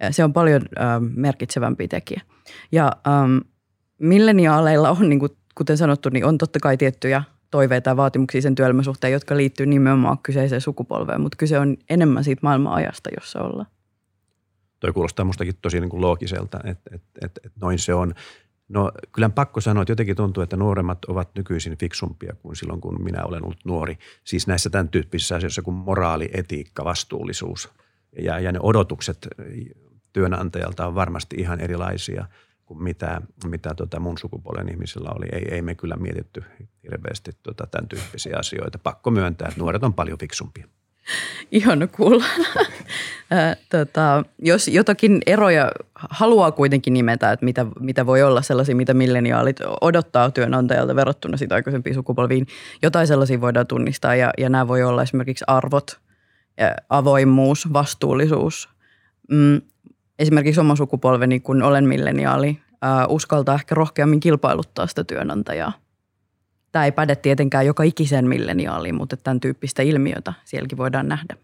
Ja 0.00 0.12
se 0.12 0.24
on 0.24 0.32
paljon 0.32 0.62
merkitsevämpi 1.14 1.88
tekijä. 1.88 2.20
Ja 2.72 2.92
milleniaaleilla 4.00 4.90
on, 4.90 5.08
niin 5.08 5.18
kuin, 5.18 5.32
kuten 5.54 5.76
sanottu, 5.76 6.08
niin 6.08 6.24
on 6.24 6.38
totta 6.38 6.58
kai 6.62 6.76
tiettyjä 6.76 7.22
toiveita 7.50 7.90
ja 7.90 7.96
vaatimuksia 7.96 8.42
sen 8.42 8.54
työelämän 8.54 8.84
suhteen, 8.84 9.12
jotka 9.12 9.36
liittyy 9.36 9.66
nimenomaan 9.66 10.18
kyseiseen 10.22 10.60
sukupolveen, 10.60 11.20
mutta 11.20 11.36
kyse 11.36 11.58
on 11.58 11.76
enemmän 11.90 12.24
siitä 12.24 12.40
maailman 12.42 12.72
ajasta, 12.72 13.10
jossa 13.16 13.42
ollaan. 13.42 13.66
Toi 14.80 14.92
kuulostaa 14.92 15.24
mustakin 15.24 15.54
tosi 15.62 15.80
niin 15.80 15.90
kuin 15.90 16.00
loogiselta, 16.00 16.60
että, 16.64 16.90
että, 16.94 17.08
että, 17.22 17.40
että 17.44 17.58
noin 17.62 17.78
se 17.78 17.94
on. 17.94 18.14
No 18.68 18.92
kyllä 19.12 19.28
pakko 19.28 19.60
sanoa, 19.60 19.82
että 19.82 19.92
jotenkin 19.92 20.16
tuntuu, 20.16 20.42
että 20.42 20.56
nuoremmat 20.56 21.04
ovat 21.04 21.30
nykyisin 21.36 21.78
fiksumpia 21.78 22.34
kuin 22.42 22.56
silloin, 22.56 22.80
kun 22.80 23.04
minä 23.04 23.24
olen 23.24 23.44
ollut 23.44 23.64
nuori. 23.64 23.98
Siis 24.24 24.46
näissä 24.46 24.70
tämän 24.70 24.88
tyyppisissä 24.88 25.36
asioissa 25.36 25.62
kuin 25.62 25.74
moraali, 25.74 26.30
etiikka, 26.32 26.84
vastuullisuus 26.84 27.68
ja, 28.22 28.40
ja 28.40 28.52
ne 28.52 28.58
odotukset 28.62 29.28
työnantajalta 30.12 30.86
on 30.86 30.94
varmasti 30.94 31.36
ihan 31.38 31.60
erilaisia– 31.60 32.24
kuin 32.70 32.82
mitä, 32.82 33.22
mitä 33.44 33.74
tota 33.74 34.00
mun 34.00 34.18
sukupuolen 34.18 34.68
ihmisillä 34.68 35.10
oli. 35.14 35.26
Ei, 35.32 35.54
ei 35.54 35.62
me 35.62 35.74
kyllä 35.74 35.96
mietitty 35.96 36.44
hirveästi 36.82 37.30
tota 37.42 37.66
tämän 37.66 37.88
tyyppisiä 37.88 38.36
asioita. 38.38 38.78
Pakko 38.78 39.10
myöntää, 39.10 39.48
että 39.48 39.60
nuoret 39.60 39.84
on 39.84 39.94
paljon 39.94 40.18
fiksumpia. 40.18 40.66
Ihana 41.50 41.86
kuulla. 41.86 42.24
tota, 43.70 44.24
jos 44.38 44.68
jotakin 44.68 45.20
eroja 45.26 45.72
haluaa 45.94 46.52
kuitenkin 46.52 46.94
nimetä, 46.94 47.32
että 47.32 47.44
mitä, 47.44 47.66
mitä 47.80 48.06
voi 48.06 48.22
olla 48.22 48.42
sellaisia, 48.42 48.76
mitä 48.76 48.94
milleniaalit 48.94 49.56
odottaa 49.80 50.30
työnantajalta 50.30 50.96
verrattuna 50.96 51.36
sitä 51.36 51.54
aikaisempiin 51.54 51.94
sukupolviin, 51.94 52.46
jotain 52.82 53.06
sellaisia 53.06 53.40
voidaan 53.40 53.66
tunnistaa 53.66 54.14
ja, 54.14 54.30
ja 54.38 54.48
nämä 54.48 54.68
voi 54.68 54.82
olla 54.82 55.02
esimerkiksi 55.02 55.44
arvot, 55.46 56.00
avoimuus, 56.88 57.72
vastuullisuus, 57.72 58.68
mm, 59.30 59.60
esimerkiksi 60.20 60.60
oma 60.60 60.76
sukupolveni, 60.76 61.40
kun 61.40 61.62
olen 61.62 61.88
milleniaali, 61.88 62.58
uskaltaa 63.08 63.54
ehkä 63.54 63.74
rohkeammin 63.74 64.20
kilpailuttaa 64.20 64.86
sitä 64.86 65.04
työnantajaa. 65.04 65.72
Tämä 66.72 66.84
ei 66.84 66.92
päde 66.92 67.16
tietenkään 67.16 67.66
joka 67.66 67.82
ikisen 67.82 68.28
milleniaaliin, 68.28 68.94
mutta 68.94 69.16
tämän 69.16 69.40
tyyppistä 69.40 69.82
ilmiötä 69.82 70.32
sielläkin 70.44 70.78
voidaan 70.78 71.08
nähdä. 71.08 71.36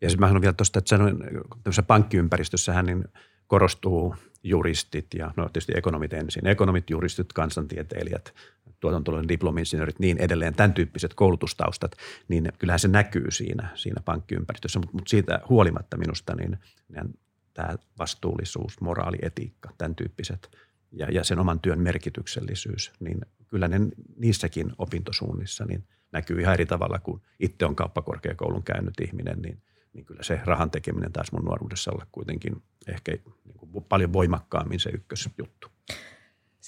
Ja 0.00 0.10
sitten 0.10 0.20
mä 0.20 0.26
sanon 0.26 0.42
vielä 0.42 0.52
tuosta, 0.52 0.78
että 0.78 0.98
tämmöisessä 0.98 1.82
pankkiympäristössähän 1.82 2.86
niin 2.86 3.04
korostuu 3.46 4.14
juristit 4.42 5.06
ja 5.14 5.32
no 5.36 5.48
tietysti 5.48 5.72
ekonomit 5.76 6.12
ensin. 6.12 6.46
Ekonomit, 6.46 6.90
juristit, 6.90 7.32
kansantieteilijät, 7.32 8.34
tuotantoloiden 8.80 9.28
diplomi-insinöörit, 9.28 9.98
niin 9.98 10.18
edelleen, 10.18 10.54
tämän 10.54 10.74
tyyppiset 10.74 11.14
koulutustaustat, 11.14 11.96
niin 12.28 12.52
kyllähän 12.58 12.78
se 12.78 12.88
näkyy 12.88 13.30
siinä, 13.30 13.68
siinä 13.74 14.02
pankkiympäristössä, 14.04 14.78
mutta, 14.78 14.94
mutta 14.94 15.10
siitä 15.10 15.40
huolimatta 15.48 15.96
minusta 15.96 16.34
niin, 16.34 16.58
niin 16.88 17.14
tämä 17.54 17.76
vastuullisuus, 17.98 18.80
moraali, 18.80 19.18
etiikka, 19.22 19.70
tämän 19.78 19.94
tyyppiset 19.94 20.56
ja, 20.92 21.06
ja 21.10 21.24
sen 21.24 21.38
oman 21.38 21.60
työn 21.60 21.80
merkityksellisyys, 21.80 22.92
niin 23.00 23.20
kyllä 23.48 23.68
ne 23.68 23.80
niissäkin 24.16 24.72
opintosuunnissa 24.78 25.64
niin 25.64 25.84
näkyy 26.12 26.40
ihan 26.40 26.54
eri 26.54 26.66
tavalla 26.66 26.98
kuin 26.98 27.22
itse 27.40 27.66
on 27.66 27.76
kauppakorkeakoulun 27.76 28.62
käynyt 28.62 29.00
ihminen, 29.00 29.42
niin, 29.42 29.62
niin 29.92 30.04
kyllä 30.04 30.22
se 30.22 30.40
rahan 30.44 30.70
tekeminen 30.70 31.12
taas 31.12 31.32
mun 31.32 31.44
nuoruudessa 31.44 31.90
olla 31.92 32.06
kuitenkin 32.12 32.62
ehkä 32.86 33.12
niin 33.44 33.56
kuin 33.56 33.84
paljon 33.84 34.12
voimakkaammin 34.12 34.80
se 34.80 34.90
ykkösjuttu. 34.90 35.68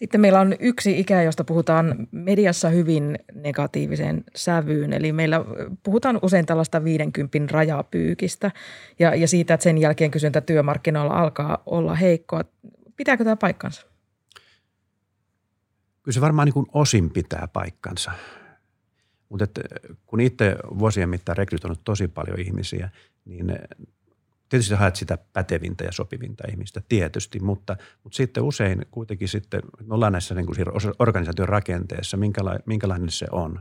Sitten 0.02 0.20
meillä 0.20 0.40
on 0.40 0.54
yksi 0.60 1.00
ikä, 1.00 1.22
josta 1.22 1.44
puhutaan 1.44 2.08
mediassa 2.10 2.68
hyvin 2.68 3.18
negatiiviseen 3.34 4.24
sävyyn. 4.36 4.92
Eli 4.92 5.12
meillä 5.12 5.44
puhutaan 5.82 6.18
usein 6.22 6.46
tällaista 6.46 6.84
50 6.84 7.52
rajapyykistä 7.52 8.50
ja, 8.98 9.14
ja 9.14 9.28
siitä, 9.28 9.54
että 9.54 9.64
sen 9.64 9.78
jälkeen 9.78 10.10
kysyntä 10.10 10.40
työmarkkinoilla 10.40 11.14
alkaa 11.14 11.62
olla 11.66 11.94
heikkoa. 11.94 12.44
Pitääkö 12.96 13.24
tämä 13.24 13.36
paikkansa? 13.36 13.86
Kyllä 16.02 16.14
se 16.14 16.20
varmaan 16.20 16.46
niin 16.46 16.54
kuin 16.54 16.66
osin 16.72 17.10
pitää 17.10 17.48
paikkansa. 17.52 18.12
Mutta 19.28 19.46
kun 20.06 20.20
itse 20.20 20.56
vuosien 20.78 21.08
mittaan 21.08 21.38
rekrytoinut 21.38 21.80
tosi 21.84 22.08
paljon 22.08 22.40
ihmisiä, 22.40 22.90
niin 23.24 23.58
Tietysti 24.52 24.74
haet 24.74 24.96
sitä 24.96 25.18
pätevintä 25.32 25.84
ja 25.84 25.92
sopivinta 25.92 26.44
ihmistä, 26.50 26.82
tietysti, 26.88 27.40
mutta, 27.40 27.76
mutta 28.04 28.16
sitten 28.16 28.42
usein 28.42 28.86
kuitenkin 28.90 29.28
sitten, 29.28 29.62
me 29.84 29.94
ollaan 29.94 30.12
näissä 30.12 30.34
niin 30.34 30.46
kuin 30.46 30.58
organisaation 30.98 31.48
rakenteessa, 31.48 32.16
minkälainen, 32.16 32.62
minkälainen 32.66 33.10
se 33.10 33.26
on, 33.30 33.60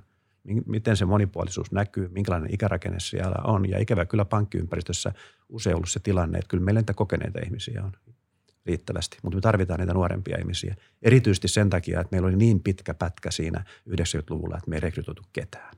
miten 0.66 0.98
se 0.98 1.06
monipuolisuus 1.06 1.72
näkyy, 1.72 2.08
minkälainen 2.08 2.54
ikärakenne 2.54 3.00
siellä 3.00 3.36
on. 3.44 3.70
Ja 3.70 3.80
ikävä 3.80 4.06
kyllä 4.06 4.26
pankkiympäristössä 4.26 5.14
usein 5.50 5.76
ollut 5.76 5.90
se 5.90 6.00
tilanne, 6.00 6.38
että 6.38 6.50
kyllä 6.50 6.64
meillä 6.64 6.82
niitä 6.82 6.94
kokeneita 6.94 7.40
ihmisiä 7.46 7.84
on 7.84 7.92
riittävästi, 8.66 9.18
mutta 9.24 9.38
me 9.38 9.42
tarvitaan 9.42 9.80
niitä 9.80 9.94
nuorempia 9.94 10.38
ihmisiä. 10.40 10.76
Erityisesti 11.02 11.48
sen 11.48 11.70
takia, 11.70 12.02
että 12.02 12.12
meillä 12.12 12.28
oli 12.28 12.36
niin 12.36 12.60
pitkä 12.60 12.94
pätkä 12.94 13.32
siinä 13.32 13.64
90-luvulla, 13.90 14.58
että 14.58 14.70
me 14.70 14.76
ei 14.76 14.82
rekrytoitu 14.82 15.24
ketään. 15.34 15.76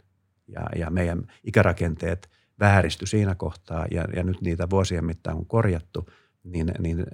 Ja, 0.48 0.62
ja 0.76 0.90
meidän 0.90 1.28
ikärakenteet 1.44 2.30
vääristyi 2.60 3.08
siinä 3.08 3.36
kohtaa 3.36 3.86
ja, 3.92 4.06
ja 4.16 4.24
nyt 4.24 4.42
niitä 4.42 4.70
vuosien 4.70 5.06
mittaan 5.06 5.38
on 5.38 5.46
korjattu, 5.46 6.10
niin, 6.44 6.72
niin 6.80 7.06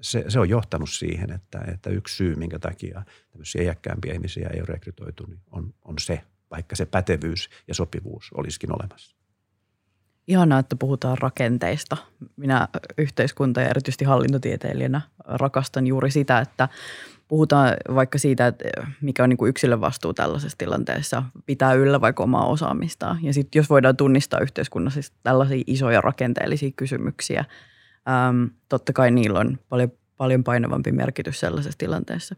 se, 0.00 0.24
se 0.28 0.40
on 0.40 0.48
johtanut 0.48 0.90
siihen, 0.90 1.32
että, 1.32 1.64
että 1.72 1.90
yksi 1.90 2.16
syy, 2.16 2.34
minkä 2.34 2.58
takia 2.58 3.02
tämmöisiä 3.30 3.62
iäkkäämpiä 3.62 4.12
ihmisiä 4.12 4.48
ei 4.48 4.60
ole 4.60 4.66
rekrytoitu, 4.66 5.26
niin 5.26 5.40
on, 5.50 5.74
on 5.84 5.94
se, 6.00 6.20
vaikka 6.50 6.76
se 6.76 6.86
pätevyys 6.86 7.48
ja 7.68 7.74
sopivuus 7.74 8.30
olisikin 8.34 8.72
olemassa. 8.72 9.16
Ihanaa, 10.26 10.58
että 10.58 10.76
puhutaan 10.76 11.18
rakenteista. 11.18 11.96
Minä 12.36 12.68
yhteiskunta- 12.98 13.60
ja 13.60 13.68
erityisesti 13.68 14.04
hallintotieteilijänä 14.04 15.00
rakastan 15.24 15.86
juuri 15.86 16.10
sitä, 16.10 16.38
että 16.38 16.68
puhutaan 17.32 17.76
vaikka 17.94 18.18
siitä, 18.18 18.46
että 18.46 18.64
mikä 19.00 19.22
on 19.22 19.28
niin 19.28 19.36
kuin 19.36 19.48
yksilön 19.48 19.80
vastuu 19.80 20.14
tällaisessa 20.14 20.58
tilanteessa, 20.58 21.22
pitää 21.46 21.72
yllä 21.72 22.00
vaikka 22.00 22.22
omaa 22.22 22.46
osaamistaan. 22.46 23.18
Ja 23.22 23.32
sitten 23.32 23.60
jos 23.60 23.70
voidaan 23.70 23.96
tunnistaa 23.96 24.40
yhteiskunnassa 24.40 25.00
tällaisia 25.22 25.64
isoja 25.66 26.00
rakenteellisia 26.00 26.70
kysymyksiä, 26.76 27.44
äm, 28.28 28.50
totta 28.68 28.92
kai 28.92 29.10
niillä 29.10 29.38
on 29.38 29.58
paljon, 29.68 29.92
paljon 30.16 30.44
painavampi 30.44 30.92
merkitys 30.92 31.40
sellaisessa 31.40 31.78
tilanteessa. 31.78 32.36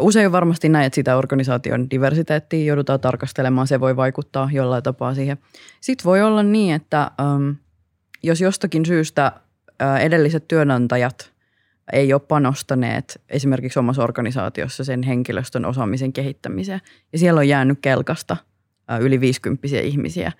Usein 0.00 0.32
varmasti 0.32 0.68
näin, 0.68 0.86
että 0.86 0.94
sitä 0.94 1.16
organisaation 1.16 1.90
diversiteettiä 1.90 2.64
joudutaan 2.64 3.00
tarkastelemaan, 3.00 3.66
se 3.66 3.80
voi 3.80 3.96
vaikuttaa 3.96 4.48
jollain 4.52 4.82
tapaa 4.82 5.14
siihen. 5.14 5.38
Sitten 5.80 6.04
voi 6.04 6.22
olla 6.22 6.42
niin, 6.42 6.74
että 6.74 7.10
äm, 7.20 7.56
jos 8.22 8.40
jostakin 8.40 8.86
syystä 8.86 9.32
edelliset 10.00 10.48
työnantajat– 10.48 11.31
ei 11.92 12.12
ole 12.12 12.20
panostaneet 12.28 13.20
esimerkiksi 13.28 13.78
omassa 13.78 14.02
organisaatiossa 14.02 14.84
sen 14.84 15.02
henkilöstön 15.02 15.64
osaamisen 15.64 16.12
kehittämiseen. 16.12 16.80
Ja 17.12 17.18
siellä 17.18 17.38
on 17.38 17.48
jäänyt 17.48 17.78
kelkasta 17.82 18.36
yli 19.00 19.20
50 19.20 19.68
ihmisiä. 19.82 20.32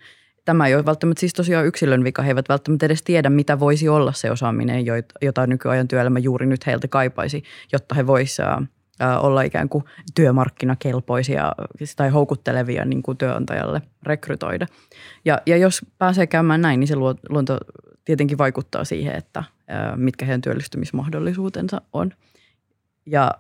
Tämä 0.45 0.67
ei 0.67 0.75
ole 0.75 0.87
välttämättä 0.87 1.21
siis 1.21 1.33
tosiaan 1.33 1.67
yksilön 1.67 2.05
vika. 2.05 2.23
He 2.23 2.31
eivät 2.31 2.49
välttämättä 2.49 2.87
edes 2.87 3.03
tiedä, 3.03 3.31
mitä 3.31 3.61
voisi 3.61 3.89
olla 3.89 4.13
se 4.13 4.31
osaaminen, 4.31 4.85
jota 5.23 5.47
nykyajan 5.47 5.89
työelämä 5.89 6.19
juuri 6.19 6.47
nyt 6.47 6.67
heiltä 6.67 6.89
kaipaisi, 6.89 7.43
jotta 7.73 7.95
he 7.95 8.07
voisivat 8.07 8.65
olla 9.21 9.43
ikään 9.43 9.69
kuin 9.69 9.85
työmarkkinakelpoisia 10.15 11.53
tai 11.97 12.09
houkuttelevia 12.11 12.85
niin 12.85 13.03
kuin 13.03 13.19
työnantajalle 13.19 13.83
rekrytoida. 14.03 14.67
Ja, 15.25 15.39
ja 15.47 15.57
jos 15.57 15.87
pääsee 15.99 16.27
käymään 16.27 16.61
näin, 16.63 16.81
niin 16.81 16.89
se 16.89 16.97
luonto 17.29 17.59
tietenkin 18.05 18.39
vaikuttaa 18.39 18.85
siihen, 18.85 19.15
että 19.15 19.45
mitkä 19.97 20.25
heidän 20.25 20.41
työllistymismahdollisuutensa 20.41 21.81
on. 21.93 22.13
Ja 23.07 23.31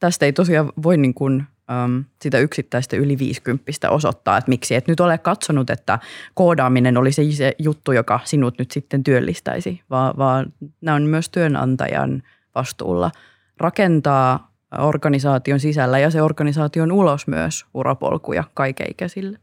tästä 0.00 0.26
ei 0.26 0.32
tosiaan 0.32 0.72
voi 0.82 0.96
niin 0.96 1.14
kuin, 1.14 1.44
äm, 1.70 2.04
sitä 2.22 2.38
yksittäistä 2.38 2.96
yli 2.96 3.18
50 3.18 3.90
osoittaa, 3.90 4.36
että 4.36 4.48
miksi 4.48 4.74
et 4.74 4.88
nyt 4.88 5.00
ole 5.00 5.18
katsonut, 5.18 5.70
että 5.70 5.98
koodaaminen 6.34 6.96
oli 6.96 7.12
se, 7.12 7.22
se 7.32 7.52
juttu, 7.58 7.92
joka 7.92 8.20
sinut 8.24 8.58
nyt 8.58 8.70
sitten 8.70 9.04
työllistäisi, 9.04 9.80
vaan, 9.90 10.14
vaan 10.18 10.52
nämä 10.80 10.94
on 10.94 11.02
myös 11.02 11.28
työnantajan 11.28 12.22
vastuulla 12.54 13.10
rakentaa 13.58 14.54
organisaation 14.78 15.60
sisällä 15.60 15.98
ja 15.98 16.10
se 16.10 16.22
organisaation 16.22 16.92
ulos 16.92 17.26
myös 17.26 17.66
urapolkuja 17.74 18.44
kaikeikäisille. 18.54 19.38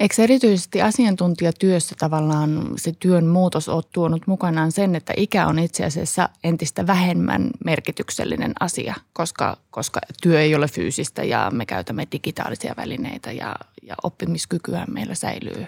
Eikö 0.00 0.14
erityisesti 0.22 0.82
asiantuntijatyössä 0.82 1.94
tavallaan 1.98 2.66
se 2.76 2.92
työn 2.92 3.26
muutos 3.26 3.68
ole 3.68 3.82
tuonut 3.92 4.26
mukanaan 4.26 4.72
sen, 4.72 4.94
että 4.94 5.12
ikä 5.16 5.46
on 5.46 5.58
itse 5.58 5.84
asiassa 5.84 6.28
entistä 6.44 6.86
vähemmän 6.86 7.50
merkityksellinen 7.64 8.52
asia, 8.60 8.94
koska, 9.12 9.56
koska 9.70 10.00
työ 10.22 10.40
ei 10.40 10.54
ole 10.54 10.68
fyysistä 10.68 11.24
ja 11.24 11.50
me 11.54 11.66
käytämme 11.66 12.06
digitaalisia 12.12 12.74
välineitä 12.76 13.32
ja, 13.32 13.56
ja 13.82 13.94
oppimiskykyä 14.02 14.84
meillä 14.90 15.14
säilyy 15.14 15.66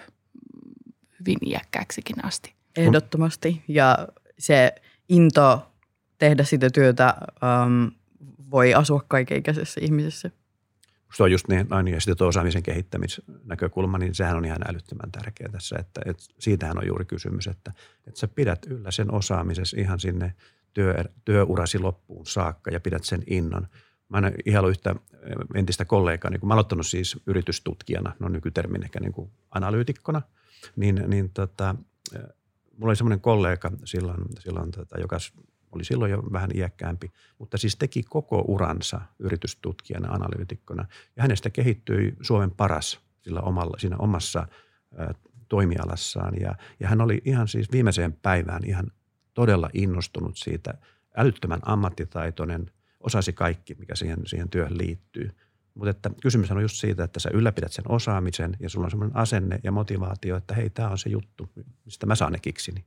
hyvin 1.20 1.38
iäkkääksikin 1.46 2.24
asti. 2.24 2.54
Ehdottomasti 2.76 3.62
ja 3.68 4.08
se 4.38 4.74
into 5.08 5.66
tehdä 6.18 6.44
sitä 6.44 6.70
työtä 6.70 7.14
um, 7.66 7.92
voi 8.50 8.74
asua 8.74 9.04
kaikenikäisessä 9.08 9.80
ihmisessä 9.84 10.30
se 11.14 11.22
on 11.22 11.32
just 11.32 11.48
niin, 11.48 11.66
niin 11.82 11.94
ja 11.94 12.00
sitten 12.00 12.16
tuo 12.16 12.28
osaamisen 12.28 12.62
kehittämisnäkökulma, 12.62 13.98
niin 13.98 14.14
sehän 14.14 14.36
on 14.36 14.44
ihan 14.44 14.70
älyttömän 14.70 15.12
tärkeä 15.12 15.48
tässä, 15.52 15.76
että, 15.78 16.00
että 16.04 16.24
siitähän 16.38 16.78
on 16.78 16.86
juuri 16.86 17.04
kysymys, 17.04 17.46
että, 17.46 17.72
että 18.06 18.20
sä 18.20 18.28
pidät 18.28 18.66
yllä 18.66 18.90
sen 18.90 19.14
osaamisessa 19.14 19.80
ihan 19.80 20.00
sinne 20.00 20.34
työ, 20.74 21.04
työurasi 21.24 21.78
loppuun 21.78 22.26
saakka 22.26 22.70
ja 22.70 22.80
pidät 22.80 23.04
sen 23.04 23.22
innon. 23.26 23.66
Mä 24.08 24.18
en 24.18 24.34
ihan 24.46 24.68
yhtä 24.68 24.94
entistä 25.54 25.84
kollegaa, 25.84 26.30
niin 26.30 26.40
kun 26.40 26.48
mä 26.48 26.54
aloittanut 26.54 26.86
siis 26.86 27.16
yritystutkijana, 27.26 28.12
no 28.18 28.28
nykytermin 28.28 28.82
ehkä 28.82 29.00
niin 29.00 29.12
kuin 29.12 29.30
analyytikkona, 29.50 30.22
niin, 30.76 31.04
niin 31.06 31.30
tota, 31.30 31.74
mulla 32.76 32.90
oli 32.90 32.96
semmoinen 32.96 33.20
kollega 33.20 33.70
silloin, 33.84 34.24
silloin 34.38 34.70
tota, 34.70 35.00
joka 35.00 35.18
oli 35.72 35.84
silloin 35.84 36.10
jo 36.10 36.22
vähän 36.32 36.50
iäkkäämpi, 36.54 37.12
mutta 37.38 37.58
siis 37.58 37.76
teki 37.76 38.02
koko 38.02 38.44
uransa 38.48 39.00
yritystutkijana, 39.18 40.12
analyytikkona. 40.12 40.86
Ja 41.16 41.22
hänestä 41.22 41.50
kehittyi 41.50 42.16
Suomen 42.20 42.50
paras 42.50 43.00
sillä 43.22 43.40
omalla, 43.40 43.78
siinä 43.78 43.96
omassa 43.96 44.48
ä, 44.98 45.14
toimialassaan. 45.48 46.34
Ja, 46.40 46.54
ja 46.80 46.88
hän 46.88 47.00
oli 47.00 47.22
ihan 47.24 47.48
siis 47.48 47.72
viimeiseen 47.72 48.12
päivään 48.12 48.64
ihan 48.64 48.92
todella 49.34 49.70
innostunut 49.72 50.36
siitä, 50.36 50.74
älyttömän 51.16 51.60
ammattitaitoinen, 51.62 52.70
osasi 53.00 53.32
kaikki, 53.32 53.74
mikä 53.74 53.94
siihen, 53.94 54.18
siihen 54.26 54.48
työhön 54.48 54.78
liittyy. 54.78 55.30
Mutta 55.74 55.90
että 55.90 56.10
kysymys 56.22 56.50
on 56.50 56.62
just 56.62 56.76
siitä, 56.76 57.04
että 57.04 57.20
sä 57.20 57.30
ylläpidät 57.32 57.72
sen 57.72 57.84
osaamisen 57.88 58.56
ja 58.60 58.70
sulla 58.70 58.86
on 58.86 58.90
semmoinen 58.90 59.16
asenne 59.16 59.60
ja 59.62 59.72
motivaatio, 59.72 60.36
että 60.36 60.54
hei, 60.54 60.70
tämä 60.70 60.88
on 60.88 60.98
se 60.98 61.08
juttu, 61.08 61.48
mistä 61.84 62.06
mä 62.06 62.14
saan 62.14 62.32
ne 62.32 62.38
kiksini. 62.38 62.84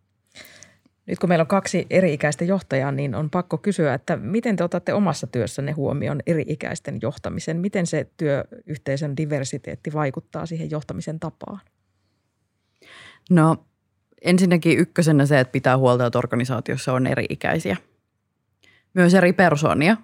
Nyt 1.09 1.19
kun 1.19 1.29
meillä 1.29 1.43
on 1.43 1.47
kaksi 1.47 1.87
eri-ikäistä 1.89 2.45
johtajaa, 2.45 2.91
niin 2.91 3.15
on 3.15 3.29
pakko 3.29 3.57
kysyä, 3.57 3.93
että 3.93 4.17
miten 4.17 4.55
te 4.55 4.63
otatte 4.63 4.93
omassa 4.93 5.27
työssänne 5.27 5.71
huomioon 5.71 6.19
eri-ikäisten 6.25 6.99
johtamisen? 7.01 7.57
Miten 7.57 7.87
se 7.87 8.07
työyhteisön 8.17 9.17
diversiteetti 9.17 9.93
vaikuttaa 9.93 10.45
siihen 10.45 10.71
johtamisen 10.71 11.19
tapaan? 11.19 11.59
No 13.29 13.65
ensinnäkin 14.21 14.79
ykkösenä 14.79 15.25
se, 15.25 15.39
että 15.39 15.51
pitää 15.51 15.77
huolta, 15.77 16.05
että 16.05 16.19
organisaatiossa 16.19 16.93
on 16.93 17.07
eri-ikäisiä. 17.07 17.77
Myös 18.93 19.13
eri 19.13 19.33
persoonia. 19.33 19.97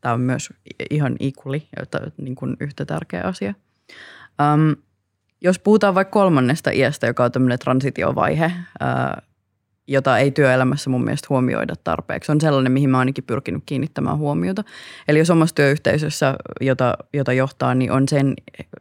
Tämä 0.00 0.14
on 0.14 0.20
myös 0.20 0.52
ihan 0.90 1.16
equally, 1.20 1.60
niin 2.16 2.34
kuin 2.34 2.56
yhtä 2.60 2.84
tärkeä 2.84 3.22
asia. 3.22 3.54
Jos 5.40 5.58
puhutaan 5.58 5.94
vaikka 5.94 6.12
kolmannesta 6.12 6.70
iästä, 6.70 7.06
joka 7.06 7.24
on 7.24 7.32
tämmöinen 7.32 7.58
transitiovaihe, 7.58 8.52
jota 9.88 10.18
ei 10.18 10.30
työelämässä 10.30 10.90
mun 10.90 11.04
mielestä 11.04 11.26
huomioida 11.30 11.74
tarpeeksi. 11.84 12.32
On 12.32 12.40
sellainen, 12.40 12.72
mihin 12.72 12.90
mä 12.90 12.98
ainakin 12.98 13.24
pyrkinyt 13.24 13.62
kiinnittämään 13.66 14.18
huomiota. 14.18 14.64
Eli 15.08 15.18
jos 15.18 15.30
omassa 15.30 15.54
työyhteisössä, 15.54 16.34
jota, 16.60 16.94
jota 17.12 17.32
johtaa, 17.32 17.74
niin 17.74 17.92
on 17.92 18.08
sen 18.08 18.34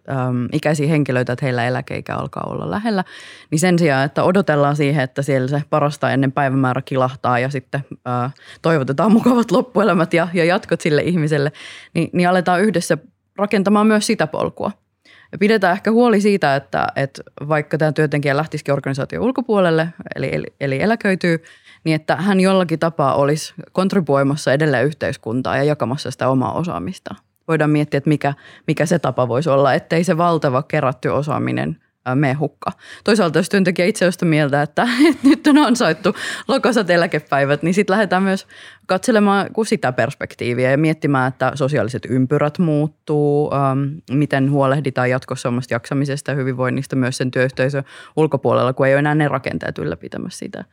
äm, 0.09 0.47
ikäisiä 0.51 0.87
henkilöitä, 0.87 1.33
että 1.33 1.45
heillä 1.45 1.65
eläkeikä 1.65 2.15
alkaa 2.15 2.43
olla 2.47 2.71
lähellä, 2.71 3.03
niin 3.51 3.59
sen 3.59 3.79
sijaan, 3.79 4.05
että 4.05 4.23
odotellaan 4.23 4.75
siihen, 4.75 5.03
että 5.03 5.21
siellä 5.21 5.47
se 5.47 5.63
parasta 5.69 6.11
ennen 6.11 6.31
päivämäärä 6.31 6.81
kilahtaa 6.81 7.39
ja 7.39 7.49
sitten 7.49 7.85
ää, 8.05 8.31
toivotetaan 8.61 9.11
mukavat 9.11 9.51
loppuelämät 9.51 10.13
ja, 10.13 10.27
ja 10.33 10.45
jatkot 10.45 10.81
sille 10.81 11.01
ihmiselle, 11.01 11.51
niin, 11.93 12.09
niin 12.13 12.29
aletaan 12.29 12.61
yhdessä 12.61 12.97
rakentamaan 13.37 13.87
myös 13.87 14.07
sitä 14.07 14.27
polkua– 14.27 14.71
ja 15.31 15.37
pidetään 15.37 15.73
ehkä 15.73 15.91
huoli 15.91 16.21
siitä, 16.21 16.55
että, 16.55 16.87
että 16.95 17.21
vaikka 17.47 17.77
tämä 17.77 17.91
työntekijä 17.91 18.37
lähtisikin 18.37 18.73
organisaation 18.73 19.23
ulkopuolelle, 19.23 19.89
eli, 20.15 20.29
eli, 20.31 20.45
eli 20.59 20.81
eläköityy, 20.81 21.43
niin 21.83 21.95
että 21.95 22.15
hän 22.15 22.39
jollakin 22.39 22.79
tapaa 22.79 23.15
olisi 23.15 23.53
kontribuoimassa 23.71 24.53
edelleen 24.53 24.85
yhteiskuntaa 24.85 25.57
ja 25.57 25.63
jakamassa 25.63 26.11
sitä 26.11 26.29
omaa 26.29 26.53
osaamista. 26.53 27.15
Voidaan 27.47 27.69
miettiä, 27.69 27.97
että 27.97 28.09
mikä, 28.09 28.33
mikä 28.67 28.85
se 28.85 28.99
tapa 28.99 29.27
voisi 29.27 29.49
olla, 29.49 29.73
ettei 29.73 30.03
se 30.03 30.17
valtava 30.17 30.63
kerätty 30.63 31.09
osaaminen– 31.09 31.77
mene 32.15 32.33
hukka. 32.33 32.71
Toisaalta 33.03 33.39
jos 33.39 33.49
työntekijä 33.49 33.85
itse 33.85 34.05
on 34.05 34.11
sitä 34.11 34.25
mieltä, 34.25 34.61
että, 34.61 34.83
että 35.09 35.27
nyt 35.27 35.47
on 35.47 35.57
ansaittu 35.57 36.15
lokosat 36.47 36.89
eläkepäivät, 36.89 37.63
niin 37.63 37.73
sitten 37.73 37.93
lähdetään 37.93 38.23
myös 38.23 38.47
katselemaan 38.85 39.49
sitä 39.63 39.91
perspektiiviä 39.91 40.71
ja 40.71 40.77
miettimään, 40.77 41.27
että 41.27 41.51
sosiaaliset 41.55 42.05
ympyrät 42.09 42.59
muuttuu, 42.59 43.51
ähm, 43.53 43.79
miten 44.11 44.51
huolehditaan 44.51 45.09
jatkossa 45.09 45.49
omasta 45.49 45.73
jaksamisesta 45.73 46.31
ja 46.31 46.35
hyvinvoinnista 46.35 46.95
myös 46.95 47.17
sen 47.17 47.31
työyhteisön 47.31 47.83
ulkopuolella, 48.15 48.73
kun 48.73 48.87
ei 48.87 48.93
ole 48.93 48.99
enää 48.99 49.15
ne 49.15 49.27
rakenteet 49.27 49.77
ylläpitämässä 49.77 50.39
sitä. 50.39 50.65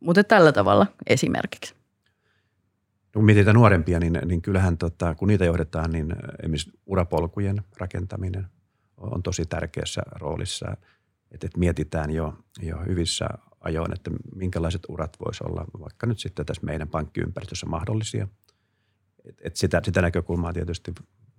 mutta 0.00 0.24
tällä 0.24 0.52
tavalla 0.52 0.86
esimerkiksi. 1.06 1.74
No, 3.14 3.18
kun 3.18 3.24
mietitään 3.24 3.54
nuorempia, 3.54 4.00
niin, 4.00 4.18
niin 4.24 4.42
kyllähän 4.42 4.78
tota, 4.78 5.14
kun 5.14 5.28
niitä 5.28 5.44
johdetaan, 5.44 5.90
niin 5.92 6.16
esimerkiksi 6.42 6.70
urapolkujen 6.86 7.62
rakentaminen 7.78 8.46
on 8.96 9.22
tosi 9.22 9.46
tärkeässä 9.46 10.02
roolissa. 10.12 10.76
Että, 11.30 11.46
että 11.46 11.58
mietitään 11.58 12.10
jo, 12.10 12.34
jo 12.62 12.78
hyvissä 12.86 13.28
ajoin, 13.60 13.92
että 13.92 14.10
minkälaiset 14.34 14.82
urat 14.88 15.16
voisi 15.24 15.44
olla 15.44 15.64
vaikka 15.80 16.06
nyt 16.06 16.18
sitten 16.18 16.46
tässä 16.46 16.66
meidän 16.66 16.88
pankkiympäristössä 16.88 17.66
mahdollisia. 17.66 18.28
Et, 19.24 19.40
et 19.40 19.56
sitä, 19.56 19.80
sitä 19.84 20.02
näkökulmaa 20.02 20.52
tietysti 20.52 20.92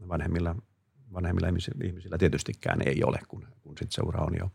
vanhemmilla, 0.08 0.56
vanhemmilla 1.14 1.48
ihmisillä 1.84 2.18
tietystikään 2.18 2.82
ei 2.86 3.04
ole, 3.04 3.20
kun, 3.28 3.48
kun 3.62 3.72
sitten 3.72 3.92
se 3.92 4.02
ura 4.06 4.24
on 4.24 4.34
jo, 4.40 4.52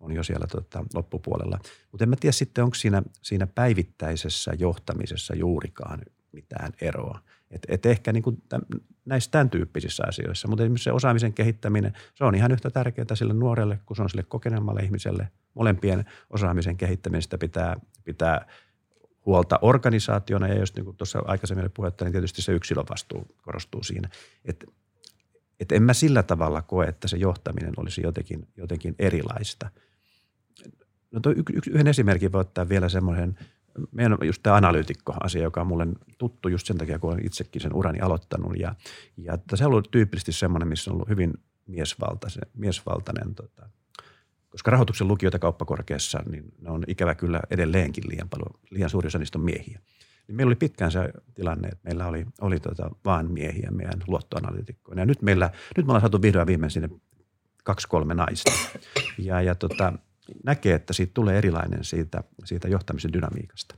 on 0.00 0.12
jo 0.12 0.22
siellä 0.22 0.46
tota, 0.46 0.84
loppupuolella. 0.94 1.58
Mutta 1.92 2.04
en 2.04 2.08
mä 2.08 2.16
tiedä 2.20 2.32
sitten, 2.32 2.64
onko 2.64 2.74
siinä, 2.74 3.02
siinä 3.22 3.46
päivittäisessä 3.46 4.52
johtamisessa 4.58 5.34
juurikaan 5.34 6.00
mitään 6.32 6.72
eroa. 6.80 7.20
Et, 7.50 7.66
et 7.68 7.86
ehkä 7.86 8.12
niin 8.12 8.22
kuin 8.22 8.42
täm, 8.48 8.62
näissä 9.04 9.30
tämän 9.30 9.50
tyyppisissä 9.50 10.04
asioissa, 10.06 10.48
mutta 10.48 10.62
esimerkiksi 10.62 10.84
se 10.84 10.92
osaamisen 10.92 11.32
kehittäminen, 11.32 11.92
se 12.14 12.24
on 12.24 12.34
ihan 12.34 12.52
yhtä 12.52 12.70
tärkeää 12.70 13.14
sille 13.14 13.34
nuorelle 13.34 13.80
kuin 13.86 13.96
se 13.96 14.02
on 14.02 14.10
sille 14.10 14.22
kokeneemmalle 14.22 14.80
ihmiselle. 14.80 15.28
Molempien 15.54 16.04
osaamisen 16.30 16.76
kehittämistä 16.76 17.38
pitää, 17.38 17.76
pitää 18.04 18.46
huolta 19.26 19.58
organisaationa 19.62 20.48
ja 20.48 20.58
jos 20.58 20.74
niin 20.74 20.84
kuin 20.84 20.96
tuossa 20.96 21.22
aikaisemmin 21.24 21.70
puhetta, 21.74 22.04
niin 22.04 22.12
tietysti 22.12 22.42
se 22.42 22.52
yksilön 22.52 22.86
vastuu 22.90 23.36
korostuu 23.42 23.82
siinä. 23.82 24.08
Että 24.44 24.66
et 25.60 25.72
en 25.72 25.82
mä 25.82 25.94
sillä 25.94 26.22
tavalla 26.22 26.62
koe, 26.62 26.86
että 26.86 27.08
se 27.08 27.16
johtaminen 27.16 27.74
olisi 27.76 28.02
jotenkin, 28.02 28.48
jotenkin 28.56 28.94
erilaista. 28.98 29.70
No 31.10 31.20
toi 31.20 31.34
yhden 31.70 31.86
esimerkin 31.86 32.32
voi 32.32 32.40
ottaa 32.40 32.68
vielä 32.68 32.88
semmoisen– 32.88 33.38
meidän 33.90 34.18
just 34.22 34.42
tämä 34.42 34.56
analyytikko-asia, 34.56 35.42
joka 35.42 35.60
on 35.60 35.66
mulle 35.66 35.86
tuttu 36.18 36.48
just 36.48 36.66
sen 36.66 36.78
takia, 36.78 36.98
kun 36.98 37.12
olen 37.12 37.26
itsekin 37.26 37.62
sen 37.62 37.74
urani 37.74 38.00
aloittanut. 38.00 38.58
Ja, 38.58 38.74
ja 39.16 39.38
se 39.54 39.64
on 39.64 39.70
ollut 39.70 39.90
tyypillisesti 39.90 40.32
semmoinen, 40.32 40.68
missä 40.68 40.90
on 40.90 40.94
ollut 40.94 41.08
hyvin 41.08 41.34
miesvaltainen, 41.66 42.50
miesvaltainen 42.54 43.34
tota, 43.34 43.68
koska 44.50 44.70
rahoituksen 44.70 45.08
lukijoita 45.08 45.38
kauppakorkeassa, 45.38 46.22
niin 46.30 46.44
ne 46.60 46.70
on 46.70 46.84
ikävä 46.86 47.14
kyllä 47.14 47.40
edelleenkin 47.50 48.04
liian 48.08 48.28
paljon, 48.28 48.60
liian 48.70 48.90
suuri 48.90 49.06
osa 49.06 49.18
niistä 49.18 49.38
on 49.38 49.44
miehiä. 49.44 49.80
Niin 50.28 50.36
meillä 50.36 50.48
oli 50.48 50.56
pitkään 50.56 50.92
se 50.92 51.12
tilanne, 51.34 51.68
että 51.68 51.84
meillä 51.84 52.06
oli, 52.06 52.26
oli 52.40 52.60
tota 52.60 52.90
vain 53.04 53.32
miehiä 53.32 53.70
meidän 53.70 54.02
luottoanalyytikkoina. 54.06 55.02
Ja 55.02 55.06
nyt, 55.06 55.22
meillä, 55.22 55.50
nyt 55.76 55.86
me 55.86 55.90
ollaan 55.90 56.00
saatu 56.00 56.22
vihdoin 56.22 56.46
viimein 56.46 56.70
sinne 56.70 56.88
kaksi 57.64 57.88
kolme 57.88 58.14
naista. 58.14 58.52
Ja, 59.18 59.42
ja 59.42 59.54
tota, 59.54 59.92
näkee, 60.44 60.74
että 60.74 60.92
siitä 60.92 61.10
tulee 61.14 61.38
erilainen 61.38 61.84
siitä, 61.84 62.24
siitä 62.44 62.68
johtamisen 62.68 63.12
dynamiikasta. 63.12 63.74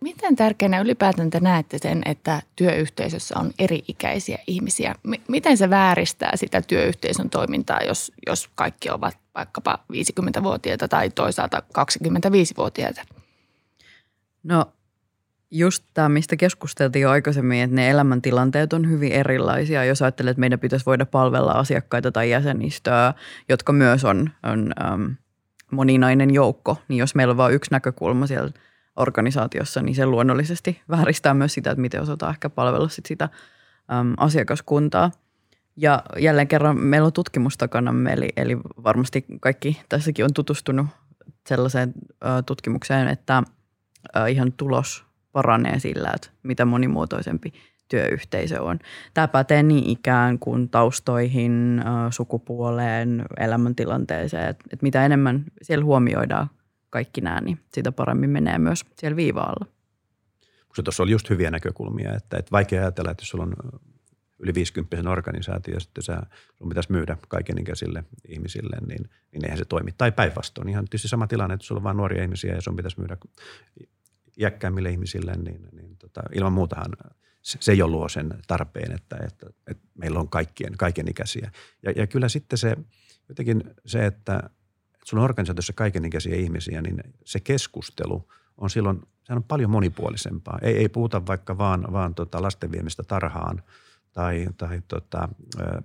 Miten 0.00 0.36
tärkeänä 0.36 0.80
ylipäätään 0.80 1.30
te 1.30 1.40
näette 1.40 1.78
sen, 1.78 2.02
että 2.04 2.42
työyhteisössä 2.56 3.34
on 3.38 3.50
eri-ikäisiä 3.58 4.38
ihmisiä? 4.46 4.94
M- 5.02 5.22
miten 5.28 5.56
se 5.56 5.70
vääristää 5.70 6.32
sitä 6.34 6.62
työyhteisön 6.62 7.30
toimintaa, 7.30 7.80
jos, 7.80 8.12
jos 8.26 8.50
kaikki 8.54 8.90
ovat 8.90 9.18
vaikkapa 9.34 9.78
50-vuotiaita 9.92 10.88
tai 10.88 11.10
toisaalta 11.10 11.62
25-vuotiaita? 11.78 13.02
No 14.42 14.72
just 15.50 15.84
tämä, 15.94 16.08
mistä 16.08 16.36
keskusteltiin 16.36 17.02
jo 17.02 17.10
aikaisemmin, 17.10 17.60
että 17.60 17.76
ne 17.76 17.90
elämäntilanteet 17.90 18.72
on 18.72 18.90
hyvin 18.90 19.12
erilaisia. 19.12 19.84
Jos 19.84 20.02
ajattelet, 20.02 20.30
että 20.30 20.40
meidän 20.40 20.60
pitäisi 20.60 20.86
voida 20.86 21.06
palvella 21.06 21.52
asiakkaita 21.52 22.12
tai 22.12 22.30
jäsenistöä, 22.30 23.14
jotka 23.48 23.72
myös 23.72 24.04
on, 24.04 24.30
on 24.42 24.74
moninainen 25.72 26.34
joukko, 26.34 26.76
niin 26.88 26.98
jos 26.98 27.14
meillä 27.14 27.30
on 27.30 27.36
vain 27.36 27.54
yksi 27.54 27.70
näkökulma 27.70 28.26
siellä 28.26 28.50
organisaatiossa, 28.96 29.82
niin 29.82 29.94
se 29.94 30.06
luonnollisesti 30.06 30.80
vääristää 30.90 31.34
myös 31.34 31.54
sitä, 31.54 31.70
että 31.70 31.80
miten 31.80 32.02
osataan 32.02 32.30
ehkä 32.30 32.50
palvella 32.50 32.88
sit 32.88 33.06
sitä 33.06 33.28
äm, 33.92 34.14
asiakaskuntaa. 34.16 35.10
Ja 35.76 36.02
jälleen 36.18 36.48
kerran 36.48 36.80
meillä 36.80 37.06
on 37.06 37.12
tutkimus 37.12 37.58
eli, 38.12 38.28
eli 38.36 38.56
varmasti 38.84 39.24
kaikki 39.40 39.80
tässäkin 39.88 40.24
on 40.24 40.34
tutustunut 40.34 40.86
sellaiseen 41.46 41.92
ä, 42.24 42.42
tutkimukseen, 42.42 43.08
että 43.08 43.42
ä, 44.16 44.26
ihan 44.26 44.52
tulos 44.52 45.04
paranee 45.32 45.78
sillä, 45.78 46.10
että 46.14 46.28
mitä 46.42 46.64
monimuotoisempi 46.64 47.52
työyhteisö 47.92 48.62
on. 48.62 48.78
Tämä 49.14 49.28
pätee 49.28 49.62
niin 49.62 49.90
ikään 49.90 50.38
kuin 50.38 50.68
taustoihin, 50.68 51.82
sukupuoleen, 52.10 53.24
elämäntilanteeseen. 53.40 54.48
Että 54.48 54.82
mitä 54.82 55.06
enemmän 55.06 55.44
siellä 55.62 55.84
huomioidaan 55.84 56.50
kaikki 56.90 57.20
nämä, 57.20 57.40
niin 57.40 57.58
sitä 57.74 57.92
paremmin 57.92 58.30
menee 58.30 58.58
myös 58.58 58.84
siellä 58.98 59.16
viivaalla. 59.16 59.66
Se 60.74 60.82
tuossa 60.82 61.02
oli 61.02 61.10
just 61.10 61.30
hyviä 61.30 61.50
näkökulmia, 61.50 62.14
että, 62.14 62.36
että 62.36 62.52
vaikea 62.52 62.80
ajatella, 62.82 63.10
että 63.10 63.22
jos 63.22 63.28
sulla 63.28 63.44
on 63.44 63.54
yli 64.38 64.54
50 64.54 65.10
organisaatio 65.10 65.74
ja 65.74 65.80
sitten 65.80 66.02
sä, 66.02 66.22
sun 66.54 66.68
pitäisi 66.68 66.92
myydä 66.92 67.16
kaikenikäisille 67.28 68.04
ihmisille, 68.28 68.76
niin, 68.86 69.10
niin 69.32 69.44
eihän 69.44 69.58
se 69.58 69.64
toimi. 69.64 69.92
Tai 69.98 70.12
päinvastoin, 70.12 70.68
ihan 70.68 70.84
tietysti 70.84 71.08
sama 71.08 71.26
tilanne, 71.26 71.54
että 71.54 71.66
sulla 71.66 71.78
on 71.78 71.84
vain 71.84 71.96
nuoria 71.96 72.22
ihmisiä 72.22 72.54
ja 72.54 72.60
sun 72.60 72.76
pitäisi 72.76 73.00
myydä 73.00 73.16
iäkkäämmille 74.38 74.90
ihmisille, 74.90 75.32
niin, 75.36 75.68
niin 75.72 75.96
tota, 75.96 76.22
ilman 76.34 76.52
muutahan 76.52 76.92
se 77.42 77.74
jo 77.74 77.88
luo 77.88 78.08
sen 78.08 78.34
tarpeen, 78.46 78.92
että, 78.92 79.16
että, 79.26 79.46
että 79.66 79.88
meillä 79.94 80.20
on 80.20 80.28
kaikkien, 80.28 80.76
kaikenikäisiä. 80.78 81.50
Ja, 81.82 81.92
ja 81.96 82.06
kyllä 82.06 82.28
sitten 82.28 82.58
se 82.58 82.76
jotenkin 83.28 83.64
se, 83.86 84.06
että, 84.06 84.36
että 84.36 85.04
sulla 85.04 85.20
on 85.20 85.24
organisaatiossa 85.24 85.72
kaikenikäisiä 85.72 86.36
ihmisiä, 86.36 86.82
niin 86.82 87.00
se 87.24 87.40
keskustelu 87.40 88.28
on 88.58 88.70
silloin, 88.70 89.02
sehän 89.24 89.36
on 89.36 89.44
paljon 89.44 89.70
monipuolisempaa. 89.70 90.58
Ei, 90.62 90.76
ei 90.76 90.88
puhuta 90.88 91.26
vaikka 91.26 91.58
vaan, 91.58 91.92
vaan 91.92 92.14
tota 92.14 92.42
lasten 92.42 92.72
viemistä 92.72 93.02
tarhaan– 93.02 93.62
tai, 94.12 94.46
tai 94.56 94.82
tota, 94.88 95.28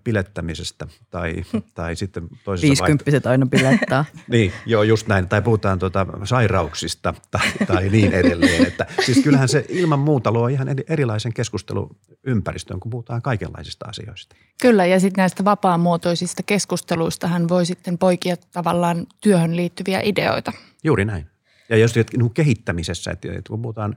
pilettämisestä 0.03 0.87
tai, 1.09 1.35
tai 1.75 1.95
sitten 1.95 2.27
toisessa 2.43 2.67
Viisikymppiset 2.67 3.25
aina 3.25 3.45
pilettää. 3.45 4.05
niin, 4.27 4.53
joo 4.65 4.83
just 4.83 5.07
näin. 5.07 5.27
Tai 5.27 5.41
puhutaan 5.41 5.79
tota 5.79 6.07
sairauksista 6.23 7.13
tai, 7.31 7.51
tai 7.67 7.89
niin 7.89 8.13
edelleen. 8.13 8.67
Että, 8.67 8.85
siis 9.05 9.23
kyllähän 9.23 9.49
se 9.49 9.65
ilman 9.69 9.99
muuta 9.99 10.31
luo 10.31 10.47
ihan 10.47 10.67
erilaisen 10.89 11.33
keskusteluympäristön, 11.33 12.79
kun 12.79 12.89
puhutaan 12.89 13.21
kaikenlaisista 13.21 13.85
asioista. 13.89 14.35
Kyllä 14.61 14.85
ja 14.85 14.99
sitten 14.99 15.21
näistä 15.21 15.45
vapaamuotoisista 15.45 16.43
keskusteluista 16.43 17.27
hän 17.27 17.49
voi 17.49 17.65
sitten 17.65 17.97
poikia 17.97 18.35
tavallaan 18.37 19.05
työhön 19.21 19.55
liittyviä 19.55 20.01
ideoita. 20.03 20.53
Juuri 20.83 21.05
näin. 21.05 21.25
Ja 21.69 21.77
jos 21.77 21.95
niin 21.95 22.33
kehittämisessä, 22.33 23.11
että 23.11 23.27
kun 23.49 23.61
puhutaan 23.61 23.95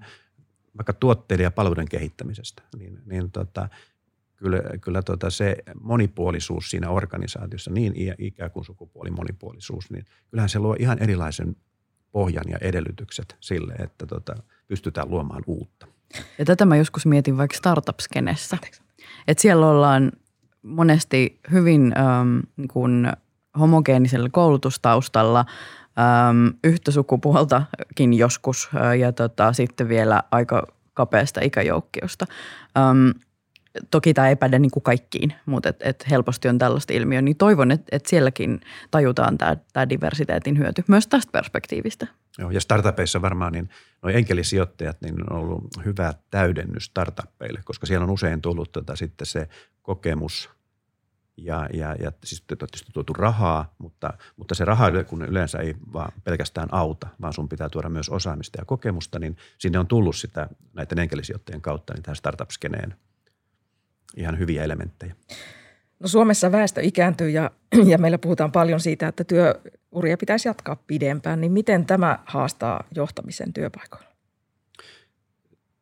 vaikka 0.77 0.93
tuotteiden 0.93 1.45
ja 1.45 1.51
palveluiden 1.51 1.89
kehittämisestä, 1.89 2.63
niin, 2.79 2.99
niin 3.07 3.31
tota, 3.31 3.69
kyllä, 4.41 4.63
kyllä 4.81 5.03
tota 5.03 5.31
se 5.31 5.57
monipuolisuus 5.81 6.71
siinä 6.71 6.91
organisaatiossa, 6.91 7.71
niin 7.71 7.95
ikä 8.19 8.49
kuin 8.49 8.65
sukupuoli 8.65 9.11
monipuolisuus, 9.11 9.91
niin 9.91 10.05
kyllähän 10.31 10.49
se 10.49 10.59
luo 10.59 10.77
ihan 10.79 11.03
erilaisen 11.03 11.57
pohjan 12.13 12.45
ja 12.49 12.59
edellytykset 12.61 13.37
sille, 13.41 13.73
että 13.73 14.07
tota, 14.07 14.35
pystytään 14.69 15.11
luomaan 15.11 15.43
uutta. 15.47 15.87
Ja 16.39 16.45
tätä 16.45 16.65
mä 16.65 16.77
joskus 16.77 17.07
mietin 17.07 17.37
vaikka 17.37 17.57
startup-skenessä. 17.57 18.59
Että 19.29 19.43
siellä 19.43 19.67
ollaan 19.67 20.13
monesti 20.63 21.41
hyvin 21.51 21.93
ähm, 21.99 22.39
niin 22.57 22.69
kuin 22.69 23.13
homogeenisella 23.59 24.29
koulutustaustalla, 24.29 25.45
ähm, 25.99 26.47
yhtä 26.65 26.91
sukupuoltakin 26.91 28.15
joskus 28.15 28.69
äh, 28.75 28.99
ja 28.99 29.13
tota, 29.13 29.53
sitten 29.53 29.89
vielä 29.89 30.23
aika 30.31 30.67
kapeasta 30.95 31.41
ikäjoukkiosta. 31.41 32.27
Ähm, 32.79 33.11
Toki 33.91 34.15
tämä 34.15 34.29
ei 34.29 34.37
päde 34.37 34.59
niin 34.59 34.71
kuin 34.71 34.83
kaikkiin, 34.83 35.35
mutta 35.47 35.69
et, 35.69 35.77
et 35.81 36.11
helposti 36.11 36.49
on 36.49 36.59
tällaista 36.59 36.93
ilmiöä, 36.93 37.23
niin 37.23 37.37
toivon, 37.37 37.71
että 37.71 37.97
et 37.97 38.07
sielläkin 38.07 38.61
tajutaan 38.91 39.39
tämä, 39.39 39.57
tämä 39.73 39.89
diversiteetin 39.89 40.59
hyöty 40.59 40.85
myös 40.89 41.07
tästä 41.07 41.33
perspektiivistä. 41.33 42.07
Joo, 42.39 42.51
ja 42.51 42.61
startupeissa 42.61 43.23
varmaan 43.23 43.53
niin 43.53 43.71
nuo 44.03 44.13
enkelisijoittajat 44.13 45.01
niin 45.01 45.33
on 45.33 45.37
ollut 45.37 45.65
hyvä 45.85 46.15
täydennys 46.31 46.85
startupeille, 46.85 47.61
koska 47.65 47.87
siellä 47.87 48.05
on 48.05 48.11
usein 48.11 48.41
tullut 48.41 48.73
tota, 48.73 48.97
sitten 48.97 49.27
se 49.27 49.49
kokemus 49.83 50.51
ja, 51.37 51.69
ja, 51.73 51.97
ja 52.01 52.13
siis 52.25 52.43
tietysti 52.43 52.93
tuotu 52.93 53.13
rahaa, 53.13 53.75
mutta, 53.79 54.13
mutta 54.37 54.55
se 54.55 54.65
raha 54.65 55.05
kun 55.07 55.23
yleensä 55.23 55.59
ei 55.59 55.75
vaan 55.93 56.13
pelkästään 56.25 56.69
auta, 56.73 57.09
vaan 57.21 57.33
sun 57.33 57.49
pitää 57.49 57.69
tuoda 57.69 57.89
myös 57.89 58.09
osaamista 58.09 58.61
ja 58.61 58.65
kokemusta, 58.65 59.19
niin 59.19 59.37
sinne 59.59 59.79
on 59.79 59.87
tullut 59.87 60.17
sitä 60.17 60.49
näiden 60.73 60.99
enkelisijoittajien 60.99 61.63
kautta 61.63 61.95
niin 61.95 62.03
tähän 62.03 62.17
startup-skeneen– 62.17 62.95
ihan 64.17 64.39
hyviä 64.39 64.65
elementtejä. 64.65 65.15
No 66.01 66.09
Suomessa 66.09 66.53
väestö 66.53 66.81
ikääntyy 66.81 67.31
ja, 67.31 67.51
ja 67.91 67.99
meillä 67.99 68.19
puhutaan 68.19 68.53
paljon 68.53 68.81
siitä, 68.81 69.09
että 69.09 69.25
työuria 69.25 70.17
pitäisi 70.17 70.49
jatkaa 70.49 70.77
pidempään. 70.87 71.41
Niin 71.41 71.53
miten 71.53 71.87
tämä 71.87 72.19
haastaa 72.27 72.85
johtamisen 72.95 73.53
työpaikoilla? 73.53 74.11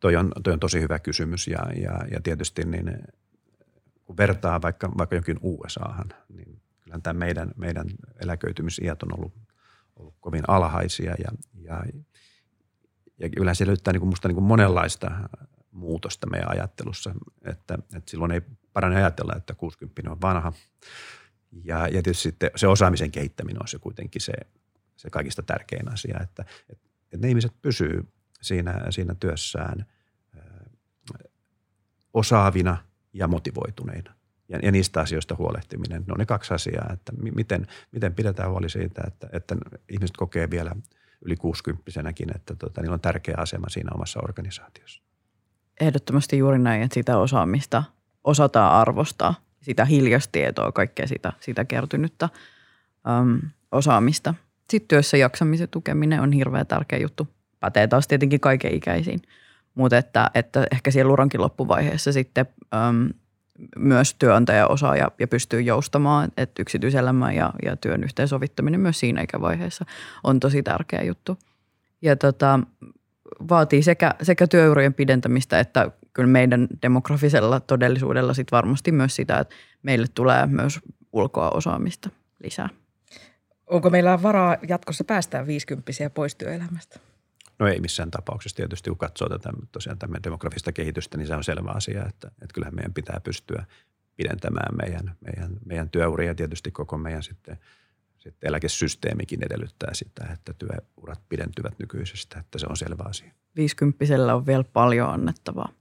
Toi 0.01 0.17
on, 0.17 0.33
toi 0.43 0.53
on 0.53 0.61
tosi 0.61 0.81
hyvä 0.81 0.99
kysymys 0.99 1.47
ja, 1.47 1.59
ja, 1.83 1.99
ja 2.11 2.21
tietysti 2.23 2.63
niin, 2.65 2.99
kun 4.05 4.17
vertaa 4.17 4.63
vaikka, 4.63 4.91
vaikka 4.99 5.17
jonkin 5.17 5.39
USAhan, 5.43 6.09
niin 6.29 6.61
kyllähän 6.81 7.03
tämä 7.03 7.19
meidän, 7.19 7.51
meidän 7.57 7.87
eläköitymisiät 8.23 9.03
on 9.03 9.19
ollut, 9.19 9.33
ollut 9.97 10.15
kovin 10.21 10.45
alhaisia 10.49 11.15
ja, 11.19 11.29
ja 11.55 11.83
ja 13.19 13.55
se 13.55 13.67
löytää 13.67 13.93
niin 13.93 14.01
kuin 14.01 14.09
musta 14.09 14.29
niin 14.29 14.35
kuin 14.35 14.45
monenlaista 14.45 15.11
muutosta 15.79 16.27
meidän 16.27 16.51
ajattelussa, 16.51 17.15
että, 17.45 17.75
että 17.75 18.11
silloin 18.11 18.31
ei 18.31 18.41
parane 18.73 18.97
ajatella, 18.97 19.33
että 19.37 19.55
60 19.55 20.11
on 20.11 20.21
vanha. 20.21 20.53
Ja, 21.65 21.79
ja 21.79 22.03
tietysti 22.03 22.23
sitten 22.23 22.51
se 22.57 22.67
osaamisen 22.67 23.11
kehittäminen 23.11 23.63
on 23.63 23.69
se 23.69 23.79
kuitenkin 23.79 24.23
se, 24.23 24.33
se 24.97 25.11
kaikista 25.11 25.43
tärkein 25.43 25.93
asia, 25.93 26.19
että, 26.23 26.45
että, 26.71 26.89
ne 27.17 27.29
ihmiset 27.29 27.53
pysyy 27.63 28.13
siinä, 28.43 28.87
siinä 28.91 29.15
työssään 29.15 29.87
osaavina 32.15 32.77
ja 33.13 33.29
motivoituneina. 33.29 34.15
Ja, 34.49 34.59
ja 34.63 34.73
niistä 34.73 35.01
asioista 35.01 35.37
huolehtiminen, 35.39 36.05
ne 36.07 36.13
on 36.13 36.19
ne 36.19 36.27
kaksi 36.27 36.55
asiaa, 36.55 36.91
että 36.93 37.13
miten, 37.13 37.67
miten 37.93 38.15
pidetään 38.15 38.51
huoli 38.51 38.71
siitä, 38.71 39.03
että, 39.07 39.29
että 39.33 39.57
ihmiset 39.89 40.17
kokee 40.17 40.51
vielä 40.51 40.77
yli 41.21 41.37
60 41.37 41.91
että 42.35 42.55
tota, 42.55 42.81
niillä 42.81 42.95
on 42.95 43.01
tärkeä 43.01 43.35
asema 43.39 43.69
siinä 43.69 43.91
omassa 43.95 44.21
organisaatiossa. 44.23 45.03
Ehdottomasti 45.81 46.39
juuri 46.39 46.59
näin, 46.59 46.83
että 46.83 46.95
sitä 46.95 47.19
osaamista 47.19 47.83
osataan 48.25 48.73
arvostaa, 48.73 49.35
sitä 49.61 49.85
hiljastietoa, 49.85 50.73
kaikkea 50.73 51.07
sitä, 51.07 51.33
sitä 51.41 51.65
kertynyttä 51.65 52.29
äm, 53.09 53.41
osaamista. 53.73 54.35
Sitten 54.71 54.89
työssä 54.89 55.17
jaksamisen 55.17 55.69
tukeminen 55.69 56.21
on 56.21 56.33
hirveän 56.33 56.67
tärkeä 56.67 56.99
juttu. 56.99 57.29
Pätee 57.61 57.87
taas 57.87 58.09
tietenkin 58.09 58.41
kaiken 58.41 58.75
ikäisiin, 58.75 59.23
mutta 59.75 59.99
että, 59.99 60.31
että 60.35 60.67
ehkä 60.73 60.91
siellä 60.91 61.13
urankin 61.13 61.41
loppuvaiheessa 61.41 62.13
sitten 62.13 62.47
äm, 62.75 63.09
myös 63.77 64.15
työnantaja 64.15 64.67
osaa 64.67 64.97
ja, 64.97 65.11
ja 65.19 65.29
pystyy 65.29 65.61
joustamaan, 65.61 66.33
että 66.37 66.63
yksityiselämän 66.63 67.35
ja, 67.35 67.53
ja 67.65 67.77
työn 67.77 68.05
yhteensovittaminen 68.05 68.81
myös 68.81 69.01
siinä 69.01 69.23
ikävaiheessa 69.23 69.85
on 70.25 70.41
tosi 70.41 70.63
tärkeä 70.63 71.03
juttu. 71.03 71.39
Ja 72.03 72.17
tota, 72.17 72.61
vaatii 73.49 73.83
sekä, 73.83 74.15
sekä 74.23 74.47
työurien 74.47 74.95
pidentämistä 74.95 75.61
että 75.61 75.91
kyllä 76.13 76.29
meidän 76.29 76.69
demografisella 76.83 77.61
todellisuudella 77.61 78.35
sit 78.35 78.53
varmasti 78.53 78.93
myös 78.93 79.17
sitä, 79.17 79.39
että 79.39 79.55
meille 79.83 80.07
tulee 80.15 80.47
myös 80.47 80.81
ulkoa 81.13 81.51
osaamista 81.51 82.11
lisää. 82.43 82.69
Onko 83.67 83.91
meillä 83.91 84.23
varaa 84.23 84.57
jatkossa 84.69 85.05
päästää 85.05 85.47
50 85.47 85.93
pois 86.15 86.35
työelämästä? 86.35 87.01
No 87.59 87.67
ei 87.67 87.81
missään 87.81 88.11
tapauksessa. 88.11 88.57
Tietysti 88.57 88.91
kun 88.91 88.99
katsoo 88.99 89.29
tätä 89.29 89.51
tosiaan 89.73 89.99
tämän 89.99 90.23
demografista 90.23 90.73
kehitystä, 90.73 91.17
niin 91.17 91.27
se 91.27 91.35
on 91.35 91.45
selvä 91.45 91.71
asia, 91.71 92.07
että, 92.09 92.29
että 92.29 92.55
kyllähän 92.55 92.75
meidän 92.75 92.95
pitää 92.95 93.21
pystyä 93.25 93.65
pidentämään 94.17 94.77
meidän, 94.77 95.17
meidän, 95.21 95.57
meidän 95.65 95.91
työuria 95.91 96.31
ja 96.31 96.35
tietysti 96.35 96.71
koko 96.71 96.99
meidän 96.99 97.23
sitten, 97.23 97.59
sitten 98.29 98.49
eläkesysteemikin 98.49 99.45
edellyttää 99.47 99.95
sitä, 99.95 100.29
että 100.33 100.53
työurat 100.53 101.21
pidentyvät 101.29 101.79
nykyisestä, 101.79 102.39
että 102.39 102.59
se 102.59 102.67
on 102.71 102.77
selvä 102.77 103.05
asia. 103.07 103.33
50 103.57 104.35
on 104.35 104.47
vielä 104.47 104.65
paljon 104.65 105.11
annettavaa. 105.11 105.73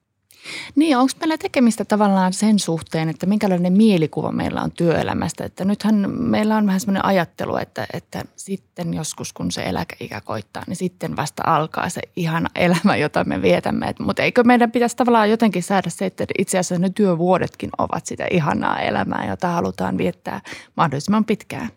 Niin, 0.76 0.98
onko 0.98 1.12
meillä 1.20 1.38
tekemistä 1.38 1.86
tavallaan 1.86 2.34
sen 2.34 2.60
suhteen, 2.60 3.10
että 3.10 3.26
minkälainen 3.26 3.74
mielikuva 3.74 4.32
meillä 4.32 4.62
on 4.62 4.72
työelämästä? 4.72 5.46
Että 5.46 5.66
nythän 5.66 5.96
meillä 6.10 6.58
on 6.58 6.66
vähän 6.66 6.80
semmoinen 6.80 7.06
ajattelu, 7.06 7.58
että, 7.58 7.88
että 7.94 8.26
sitten 8.36 8.94
joskus 8.94 9.34
kun 9.34 9.52
se 9.52 9.64
eläkeikä 9.64 10.22
koittaa, 10.22 10.64
niin 10.68 10.76
sitten 10.76 11.16
vasta 11.16 11.44
alkaa 11.46 11.90
se 11.90 12.02
ihana 12.16 12.50
elämä, 12.56 12.96
jota 12.96 13.24
me 13.24 13.42
vietämme. 13.42 13.96
Mutta 14.00 14.24
eikö 14.24 14.44
meidän 14.44 14.72
pitäisi 14.72 14.96
tavallaan 14.96 15.30
jotenkin 15.30 15.64
saada 15.64 15.90
se, 15.90 16.06
että 16.06 16.26
itse 16.38 16.58
asiassa 16.58 16.82
ne 16.82 16.90
työvuodetkin 16.90 17.70
ovat 17.78 18.06
sitä 18.06 18.28
ihanaa 18.32 18.80
elämää, 18.80 19.28
jota 19.30 19.48
halutaan 19.48 19.98
viettää 19.98 20.42
mahdollisimman 20.78 21.26
pitkään? 21.26 21.70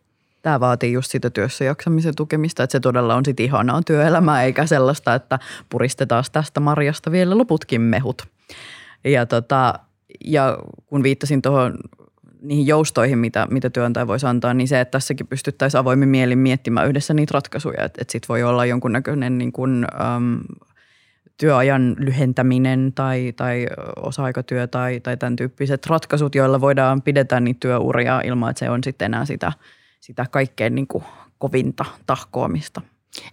Tämä 0.42 0.60
vaatii 0.60 0.92
just 0.92 1.10
sitä 1.10 1.30
työssä 1.30 1.64
jaksamisen 1.64 2.14
tukemista, 2.16 2.62
että 2.62 2.72
se 2.72 2.80
todella 2.80 3.14
on 3.14 3.24
sitten 3.24 3.46
ihanaa 3.46 3.82
työelämää, 3.86 4.42
eikä 4.42 4.66
sellaista, 4.66 5.14
että 5.14 5.38
puristetaan 5.68 6.24
tästä 6.32 6.60
marjasta 6.60 7.12
vielä 7.12 7.38
loputkin 7.38 7.80
mehut. 7.80 8.26
Ja, 9.04 9.26
tota, 9.26 9.74
ja 10.24 10.58
kun 10.86 11.02
viittasin 11.02 11.42
tuohon 11.42 11.74
niihin 12.42 12.66
joustoihin, 12.66 13.18
mitä, 13.18 13.46
mitä 13.50 13.70
työnantaja 13.70 14.06
voisi 14.06 14.26
antaa, 14.26 14.54
niin 14.54 14.68
se, 14.68 14.80
että 14.80 14.90
tässäkin 14.90 15.26
pystyttäisiin 15.26 15.78
avoimin 15.78 16.08
mielin 16.08 16.38
miettimään 16.38 16.88
yhdessä 16.88 17.14
niitä 17.14 17.32
ratkaisuja. 17.34 17.84
Että, 17.84 18.02
että 18.02 18.12
sitten 18.12 18.28
voi 18.28 18.42
olla 18.42 18.66
jonkunnäköinen 18.66 19.38
niin 19.38 19.52
kuin, 19.52 19.86
äm, 20.16 20.40
työajan 21.36 21.96
lyhentäminen 21.98 22.92
tai, 22.94 23.32
tai 23.36 23.66
osa-aikatyö 23.96 24.66
tai, 24.66 25.00
tai 25.00 25.16
tämän 25.16 25.36
tyyppiset 25.36 25.86
ratkaisut, 25.86 26.34
joilla 26.34 26.60
voidaan 26.60 27.02
pidetä 27.02 27.40
niitä 27.40 27.60
työuria 27.60 28.20
ilman, 28.20 28.50
että 28.50 28.58
se 28.58 28.70
on 28.70 28.84
sitten 28.84 29.06
enää 29.06 29.24
sitä, 29.24 29.52
sitä 30.00 30.26
kaikkein 30.30 30.74
niin 30.74 30.86
kuin 30.86 31.04
kovinta 31.38 31.84
tahkoamista. 32.06 32.80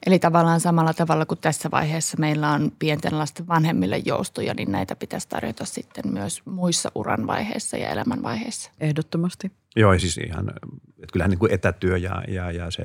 Eli 0.06 0.20
tavallaan 0.20 0.60
samalla 0.60 0.94
tavalla 0.94 1.26
kuin 1.26 1.40
tässä 1.40 1.72
vaiheessa 1.72 2.18
meillä 2.20 2.52
on 2.52 2.72
pienten 2.80 3.18
lasten 3.18 3.48
vanhemmille 3.48 3.98
joustoja, 4.06 4.54
niin 4.54 4.72
näitä 4.72 4.96
pitäisi 4.96 5.30
tarjota 5.30 5.66
sitten 5.66 6.14
myös 6.14 6.46
muissa 6.46 6.92
uran 6.96 7.28
vaiheissa 7.28 7.78
ja 7.78 7.90
elämän 7.90 8.24
vaiheissa. 8.24 8.72
Ehdottomasti. 8.80 9.52
Joo, 9.76 10.00
siis 10.00 10.18
ihan, 10.18 10.50
että 10.88 11.14
kyllähän 11.14 11.30
niin 11.30 11.40
kuin 11.40 11.54
etätyö 11.54 11.98
ja, 11.98 12.24
ja, 12.28 12.52
ja 12.52 12.72
se, 12.72 12.84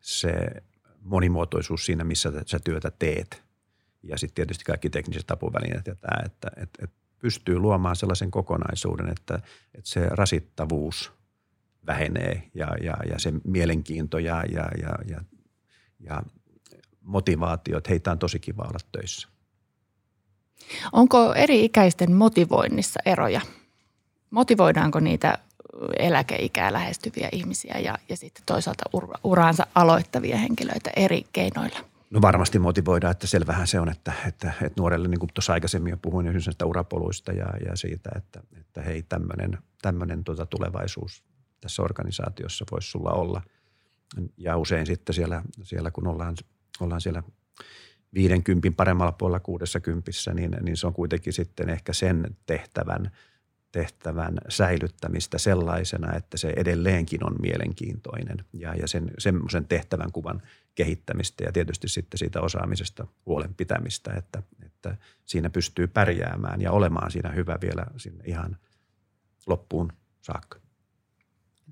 se 0.00 0.32
monimuotoisuus 1.00 1.86
siinä, 1.86 2.04
missä 2.04 2.32
sä 2.46 2.58
työtä 2.64 2.92
teet 2.98 3.42
ja 4.02 4.18
sitten 4.18 4.34
tietysti 4.34 4.64
kaikki 4.64 4.90
tekniset 4.90 5.30
apuvälineet 5.30 5.86
ja 5.86 5.94
tämä, 5.94 6.22
että, 6.24 6.48
että, 6.56 6.84
että 6.84 6.96
pystyy 7.18 7.58
luomaan 7.58 7.96
sellaisen 7.96 8.30
kokonaisuuden, 8.30 9.08
että, 9.08 9.34
että 9.74 9.90
se 9.90 10.08
rasittavuus 10.10 11.15
vähenee 11.86 12.42
ja, 12.54 12.68
ja, 12.82 12.96
ja 13.10 13.18
se 13.18 13.32
mielenkiinto 13.44 14.18
ja, 14.18 14.42
ja, 14.52 14.68
ja, 14.82 14.98
ja 15.08 15.20
ja 16.00 16.22
motivaatio, 17.00 17.78
että 17.78 17.90
heitä 17.90 18.10
on 18.10 18.18
tosi 18.18 18.38
kiva 18.38 18.62
olla 18.62 18.78
töissä. 18.92 19.28
Onko 20.92 21.34
eri 21.34 21.64
ikäisten 21.64 22.12
motivoinnissa 22.12 23.00
eroja? 23.04 23.40
Motivoidaanko 24.30 25.00
niitä 25.00 25.38
eläkeikää 25.98 26.72
lähestyviä 26.72 27.28
ihmisiä 27.32 27.78
ja, 27.78 27.98
ja 28.08 28.16
sitten 28.16 28.42
toisaalta 28.46 28.84
ura, 28.92 29.18
uraansa 29.24 29.66
aloittavia 29.74 30.36
henkilöitä 30.36 30.90
eri 30.96 31.26
keinoilla? 31.32 31.78
No 32.10 32.22
varmasti 32.22 32.58
motivoidaan, 32.58 33.10
että 33.10 33.26
selvähän 33.26 33.66
se 33.66 33.80
on, 33.80 33.88
että, 33.88 34.12
että, 34.26 34.52
että 34.62 34.80
nuorelle, 34.80 35.08
niin 35.08 35.18
kuin 35.18 35.30
tuossa 35.34 35.52
aikaisemmin 35.52 35.90
jo 35.90 35.96
puhuin 35.96 36.26
näistä 36.26 36.66
urapoluista 36.66 37.32
ja, 37.32 37.46
ja 37.68 37.76
siitä, 37.76 38.10
että, 38.16 38.40
että 38.60 38.82
hei 38.82 39.02
tämmöinen, 39.02 39.58
tämmöinen 39.82 40.24
tuota 40.24 40.46
tulevaisuus 40.46 41.24
tässä 41.60 41.82
organisaatiossa 41.82 42.64
voisi 42.70 42.90
sulla 42.90 43.10
olla– 43.10 43.42
ja 44.36 44.56
usein 44.56 44.86
sitten 44.86 45.14
siellä, 45.14 45.42
siellä 45.62 45.90
kun 45.90 46.06
ollaan, 46.06 46.36
ollaan 46.80 47.00
siellä 47.00 47.22
50 48.14 48.76
paremmalla 48.76 49.12
puolella 49.12 49.40
60, 49.40 50.10
niin, 50.34 50.56
niin 50.62 50.76
se 50.76 50.86
on 50.86 50.94
kuitenkin 50.94 51.32
sitten 51.32 51.70
ehkä 51.70 51.92
sen 51.92 52.36
tehtävän, 52.46 53.10
tehtävän 53.72 54.38
säilyttämistä 54.48 55.38
sellaisena, 55.38 56.16
että 56.16 56.36
se 56.36 56.52
edelleenkin 56.56 57.26
on 57.26 57.36
mielenkiintoinen 57.40 58.36
ja, 58.52 58.74
ja 58.74 58.88
sen, 58.88 59.10
semmoisen 59.18 59.68
tehtävän 59.68 60.12
kuvan 60.12 60.42
kehittämistä 60.74 61.44
ja 61.44 61.52
tietysti 61.52 61.88
sitten 61.88 62.18
siitä 62.18 62.40
osaamisesta 62.40 63.06
huolen 63.26 63.54
pitämistä, 63.54 64.12
että, 64.12 64.42
että 64.66 64.96
siinä 65.24 65.50
pystyy 65.50 65.86
pärjäämään 65.86 66.60
ja 66.60 66.72
olemaan 66.72 67.10
siinä 67.10 67.30
hyvä 67.30 67.58
vielä 67.60 67.86
sinne 67.96 68.24
ihan 68.26 68.56
loppuun 69.46 69.92
saakka 70.20 70.65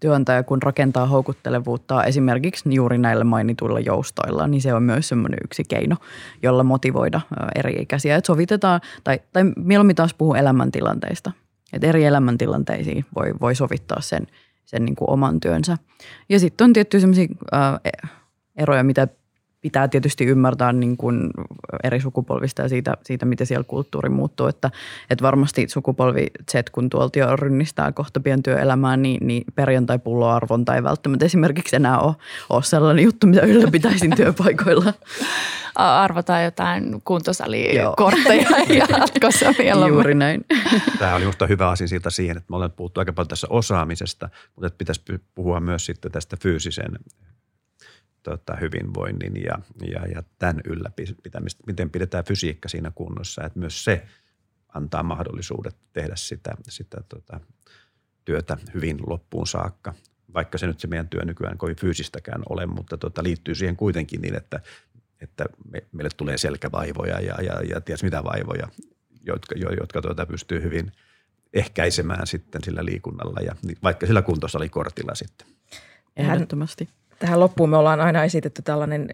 työnantaja 0.04 0.42
kun 0.42 0.62
rakentaa 0.62 1.06
houkuttelevuutta 1.06 2.04
esimerkiksi 2.04 2.74
juuri 2.74 2.98
näillä 2.98 3.24
mainituilla 3.24 3.80
joustoilla, 3.80 4.46
niin 4.46 4.62
se 4.62 4.74
on 4.74 4.82
myös 4.82 5.08
semmoinen 5.08 5.38
yksi 5.44 5.62
keino, 5.68 5.96
jolla 6.42 6.64
motivoida 6.64 7.20
eri 7.54 7.72
ikäisiä. 7.72 8.16
Että 8.16 8.26
sovitetaan, 8.26 8.80
tai, 9.04 9.20
tai 9.32 9.44
mieluummin 9.56 9.96
taas 9.96 10.14
puhuu 10.14 10.34
elämäntilanteista. 10.34 11.32
Että 11.72 11.86
eri 11.86 12.04
elämäntilanteisiin 12.04 13.04
voi, 13.14 13.34
voi 13.40 13.54
sovittaa 13.54 14.00
sen, 14.00 14.26
sen 14.64 14.84
niin 14.84 14.96
kuin 14.96 15.10
oman 15.10 15.40
työnsä. 15.40 15.78
Ja 16.28 16.40
sitten 16.40 16.64
on 16.64 16.72
tietty 16.72 17.00
semmoisia 17.00 17.28
eroja, 18.56 18.84
mitä 18.84 19.08
pitää 19.64 19.88
tietysti 19.88 20.24
ymmärtää 20.24 20.72
niin 20.72 20.96
kuin 20.96 21.30
eri 21.84 22.00
sukupolvista 22.00 22.62
ja 22.62 22.68
siitä, 22.68 22.96
siitä, 23.04 23.26
miten 23.26 23.46
siellä 23.46 23.64
kulttuuri 23.64 24.08
muuttuu. 24.08 24.46
Että, 24.46 24.70
että 25.10 25.22
varmasti 25.22 25.68
sukupolvi 25.68 26.26
Z, 26.52 26.54
kun 26.72 26.90
tuolta 26.90 27.18
jo 27.18 27.36
rynnistää 27.36 27.92
kohta 27.92 28.20
pientyöelämään, 28.20 29.02
niin, 29.02 29.26
niin 29.26 29.44
perjantai-pulloarvonta 29.54 30.74
ei 30.74 30.82
välttämättä 30.82 31.24
esimerkiksi 31.24 31.76
enää 31.76 31.98
ole, 31.98 32.14
ole 32.50 32.62
sellainen 32.62 33.04
juttu, 33.04 33.26
mitä 33.26 33.40
ylläpitäisin 33.40 34.16
työpaikoilla. 34.16 34.92
Arvotaan 35.74 36.44
jotain 36.44 37.02
kuntosalikortteja 37.04 38.48
jatkossa 38.98 39.54
vielä. 39.58 39.88
Juuri 39.88 40.14
näin. 40.14 40.44
Tämä 40.98 41.14
oli 41.14 41.20
minusta 41.20 41.46
hyvä 41.46 41.68
asia 41.68 41.88
siltä 41.88 42.10
siihen, 42.10 42.36
että 42.36 42.46
me 42.50 42.56
olemme 42.56 42.74
puhuttu 42.76 43.00
aika 43.00 43.12
paljon 43.12 43.28
tässä 43.28 43.46
osaamisesta, 43.50 44.28
mutta 44.54 44.66
että 44.66 44.78
pitäisi 44.78 45.02
puhua 45.34 45.60
myös 45.60 45.86
sitten 45.86 46.12
tästä 46.12 46.36
fyysisen 46.42 46.98
tota, 48.24 48.56
hyvinvoinnin 48.56 49.42
ja, 49.44 49.58
ja, 49.92 50.06
ja 50.14 50.22
tämän 50.38 50.60
ylläpitämistä, 50.64 51.62
miten 51.66 51.90
pidetään 51.90 52.24
fysiikka 52.24 52.68
siinä 52.68 52.92
kunnossa, 52.94 53.44
että 53.44 53.58
myös 53.58 53.84
se 53.84 54.06
antaa 54.68 55.02
mahdollisuudet 55.02 55.76
tehdä 55.92 56.16
sitä, 56.16 56.54
sitä 56.68 56.96
tota, 57.08 57.40
työtä 58.24 58.56
hyvin 58.74 58.98
loppuun 59.06 59.46
saakka. 59.46 59.94
Vaikka 60.34 60.58
se 60.58 60.66
nyt 60.66 60.80
se 60.80 60.86
meidän 60.86 61.08
työ 61.08 61.24
nykyään 61.24 61.58
kovin 61.58 61.76
fyysistäkään 61.76 62.42
ole, 62.48 62.66
mutta 62.66 62.96
tota, 62.96 63.22
liittyy 63.22 63.54
siihen 63.54 63.76
kuitenkin 63.76 64.20
niin, 64.20 64.34
että 64.34 64.60
että 65.20 65.44
me, 65.70 65.82
meille 65.92 66.10
tulee 66.16 66.38
selkävaivoja 66.38 67.20
ja, 67.20 67.42
ja, 67.42 67.60
ja 67.68 67.80
ties 67.80 68.02
mitä 68.02 68.24
vaivoja, 68.24 68.68
jotka, 69.26 69.54
jo, 69.58 69.70
jotka 69.70 70.02
tuota 70.02 70.26
pystyy 70.26 70.62
hyvin 70.62 70.92
ehkäisemään 71.52 72.26
sitten 72.26 72.64
sillä 72.64 72.84
liikunnalla 72.84 73.40
ja 73.40 73.56
vaikka 73.82 74.06
sillä 74.06 74.22
kuntosalikortilla 74.22 75.14
sitten. 75.14 75.46
Ehdottomasti. 76.16 76.88
Tähän 77.18 77.40
loppuun 77.40 77.70
me 77.70 77.76
ollaan 77.76 78.00
aina 78.00 78.24
esitetty 78.24 78.62
tällainen 78.62 79.08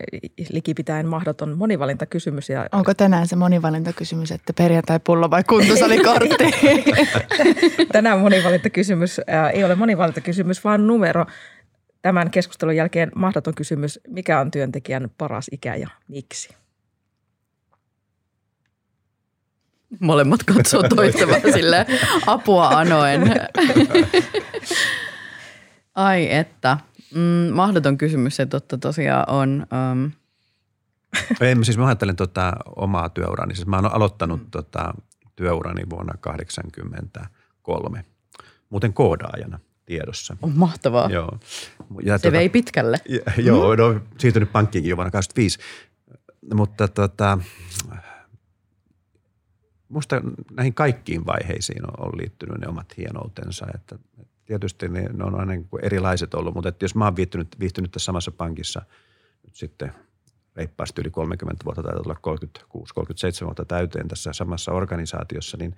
likipitäen 0.51 1.07
mahdoton 1.07 1.59
monivalintakysymys. 1.59 2.49
Ja... 2.49 2.67
Onko 2.73 2.95
tänään 2.95 3.27
se 3.27 3.37
monivalintakysymys, 3.37 4.33
että 4.33 4.53
perjantai-pullo 4.53 5.31
vai 5.31 5.45
kuntosalikortti? 5.45 6.51
tänään 7.93 8.19
monivalintakysymys 8.19 9.21
ei 9.53 9.65
ole 9.65 9.75
monivalintakysymys, 9.75 10.65
vaan 10.65 10.87
numero. 10.87 11.27
Tämän 12.03 12.31
keskustelun 12.31 12.77
jälkeen 12.77 13.13
mahdoton 13.15 13.55
kysymys, 13.55 14.01
mikä 14.09 14.41
on 14.41 14.51
työntekijän 14.51 15.11
paras 15.19 15.47
ikä 15.53 15.75
ja 15.75 15.89
miksi? 16.09 16.49
Molemmat 20.01 20.43
katsoo 20.43 20.83
toista 20.83 21.27
sille 21.55 21.87
apua 22.27 22.69
anoen. 22.69 23.23
Ai 25.95 26.35
että. 26.35 26.79
Mm, 27.15 27.55
mahdoton 27.55 27.99
kysymys 27.99 28.37
se 28.37 28.47
totta 28.47 28.79
tosiaan 28.79 29.25
on. 29.29 29.67
Um... 29.93 30.11
En, 31.41 31.65
siis 31.65 31.79
mä 31.79 31.87
ajattelen 31.87 32.17
tota 32.17 32.53
omaa 32.77 33.09
työurani. 33.09 33.55
Siis 33.55 33.67
mä 33.67 33.77
oon 33.77 33.95
aloittanut 33.95 34.41
mm. 34.41 34.51
tota 34.51 34.95
työurani 35.37 35.83
vuonna 35.91 36.15
1983, 36.23 38.05
muuten 38.71 38.93
koodaajana 38.93 39.59
tiedossa. 39.87 40.37
On 40.43 40.53
mahtavaa. 40.57 41.11
Joo. 41.11 41.39
Ja 42.03 42.19
se 42.19 42.23
tota, 42.23 42.33
vei 42.33 42.49
pitkälle. 42.49 42.97
Ja, 43.09 43.21
joo, 43.37 43.77
mm. 43.77 43.79
no, 43.83 44.01
siirtynyt 44.19 44.53
pankkiinkin 44.53 44.91
jo 44.91 44.97
vuonna 44.97 45.11
1985. 45.11 45.59
Mutta 46.55 46.89
tota, 46.89 47.39
musta 49.89 50.23
näihin 50.53 50.75
kaikkiin 50.75 51.27
vaiheisiin 51.27 51.87
on, 51.87 52.07
on 52.07 52.19
liittynyt 52.19 52.59
ne 52.59 52.69
omat 52.69 52.97
hienoutensa. 52.97 53.67
Että 53.75 53.99
tietysti 54.51 54.89
ne, 54.89 55.09
ne 55.13 55.25
on 55.25 55.41
aina 55.41 55.53
niin 55.53 55.69
erilaiset 55.83 56.35
ollut, 56.35 56.55
mutta 56.55 56.69
että 56.69 56.85
jos 56.85 56.95
mä 56.95 57.05
oon 57.05 57.17
viihtynyt, 57.17 57.57
viihtynyt 57.61 57.91
tässä 57.91 58.05
samassa 58.05 58.31
pankissa 58.31 58.83
nyt 59.47 59.55
sitten 59.55 59.93
reippaasti 60.57 61.01
yli 61.01 61.11
30 61.11 61.65
vuotta, 61.65 61.83
tai 61.83 61.93
tulla 62.03 62.17
36-37 63.43 63.45
vuotta 63.45 63.65
täyteen 63.65 64.09
tässä 64.09 64.33
samassa 64.33 64.73
organisaatiossa, 64.73 65.57
niin, 65.57 65.77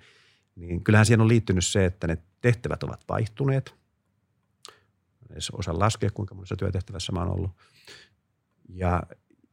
niin 0.55 0.83
kyllähän 0.83 1.05
siihen 1.05 1.21
on 1.21 1.27
liittynyt 1.27 1.65
se, 1.65 1.85
että 1.85 2.07
ne 2.07 2.17
tehtävät 2.41 2.83
ovat 2.83 3.03
vaihtuneet. 3.09 3.75
Edes 5.31 5.49
osaa 5.49 5.79
laskea, 5.79 6.09
kuinka 6.13 6.35
monessa 6.35 6.55
työtehtävässä 6.55 7.11
mä 7.11 7.19
oon 7.19 7.31
ollut. 7.31 7.51
Ja, 8.69 9.03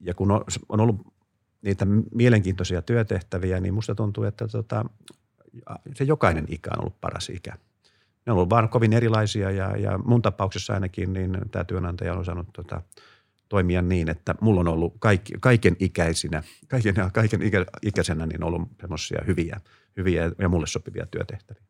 ja 0.01 0.15
kun 0.15 0.31
on, 0.31 0.45
on 0.69 0.81
ollut 0.81 1.15
niitä 1.63 1.87
mielenkiintoisia 2.15 2.83
työtehtäviä, 2.83 3.61
niin 3.61 3.75
musta 3.75 3.95
tuntuu, 3.95 4.25
että 4.25 4.49
tota, 4.49 4.85
se 5.95 6.05
jokainen 6.05 6.45
ikä 6.49 6.71
on 6.73 6.81
ollut 6.81 7.01
paras 7.01 7.29
ikä. 7.29 7.57
Ne 8.31 8.33
on 8.33 8.39
ollut 8.39 8.51
vaan 8.51 8.69
kovin 8.69 8.93
erilaisia 8.93 9.51
ja, 9.51 9.77
ja 9.77 9.99
mun 9.99 10.23
tapauksessa 10.23 10.73
ainakin 10.75 11.13
niin 11.13 11.39
tämä 11.51 11.65
työnantaja 11.65 12.13
on 12.13 12.19
osannut 12.19 12.47
tota, 12.53 12.83
toimia 13.49 13.83
niin, 13.83 14.11
että 14.11 14.35
mulla 14.41 14.61
on 14.61 14.69
ollut 14.69 14.95
kaikki, 14.99 15.33
kaiken 15.41 15.77
ikäisinä, 15.79 16.43
kaiken, 16.69 16.95
kaiken 17.13 17.43
ikä, 17.43 17.67
ikäisenä 17.83 18.27
niin 18.27 18.45
ollut 18.45 18.63
semmoisia 18.81 19.23
hyviä, 19.27 19.61
hyviä 19.97 20.31
ja 20.39 20.49
mulle 20.49 20.67
sopivia 20.67 21.07
työtehtäviä. 21.07 21.63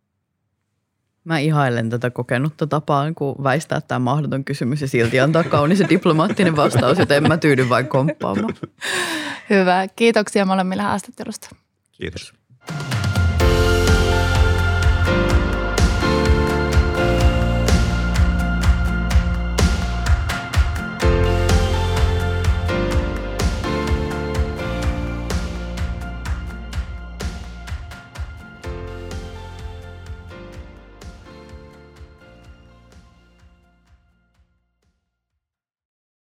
Mä 1.24 1.38
ihailen 1.38 1.90
tätä 1.90 2.10
kokenutta 2.10 2.66
tapaa, 2.66 3.12
kun 3.12 3.36
väistää 3.42 3.80
tämä 3.80 3.98
mahdoton 3.98 4.44
kysymys 4.44 4.80
ja 4.80 4.88
silti 4.88 5.20
antaa 5.20 5.44
kaunis 5.44 5.80
ja 5.80 5.88
diplomaattinen 5.88 6.56
vastaus, 6.56 6.98
joten 6.98 7.16
en 7.16 7.28
mä 7.28 7.36
tyydy 7.36 7.68
vain 7.68 7.88
komppaamaan. 7.88 8.54
Hyvä. 9.50 9.88
Kiitoksia 9.96 10.44
molemmille 10.44 10.82
haastattelusta. 10.82 11.56
Kiitos. 11.92 12.34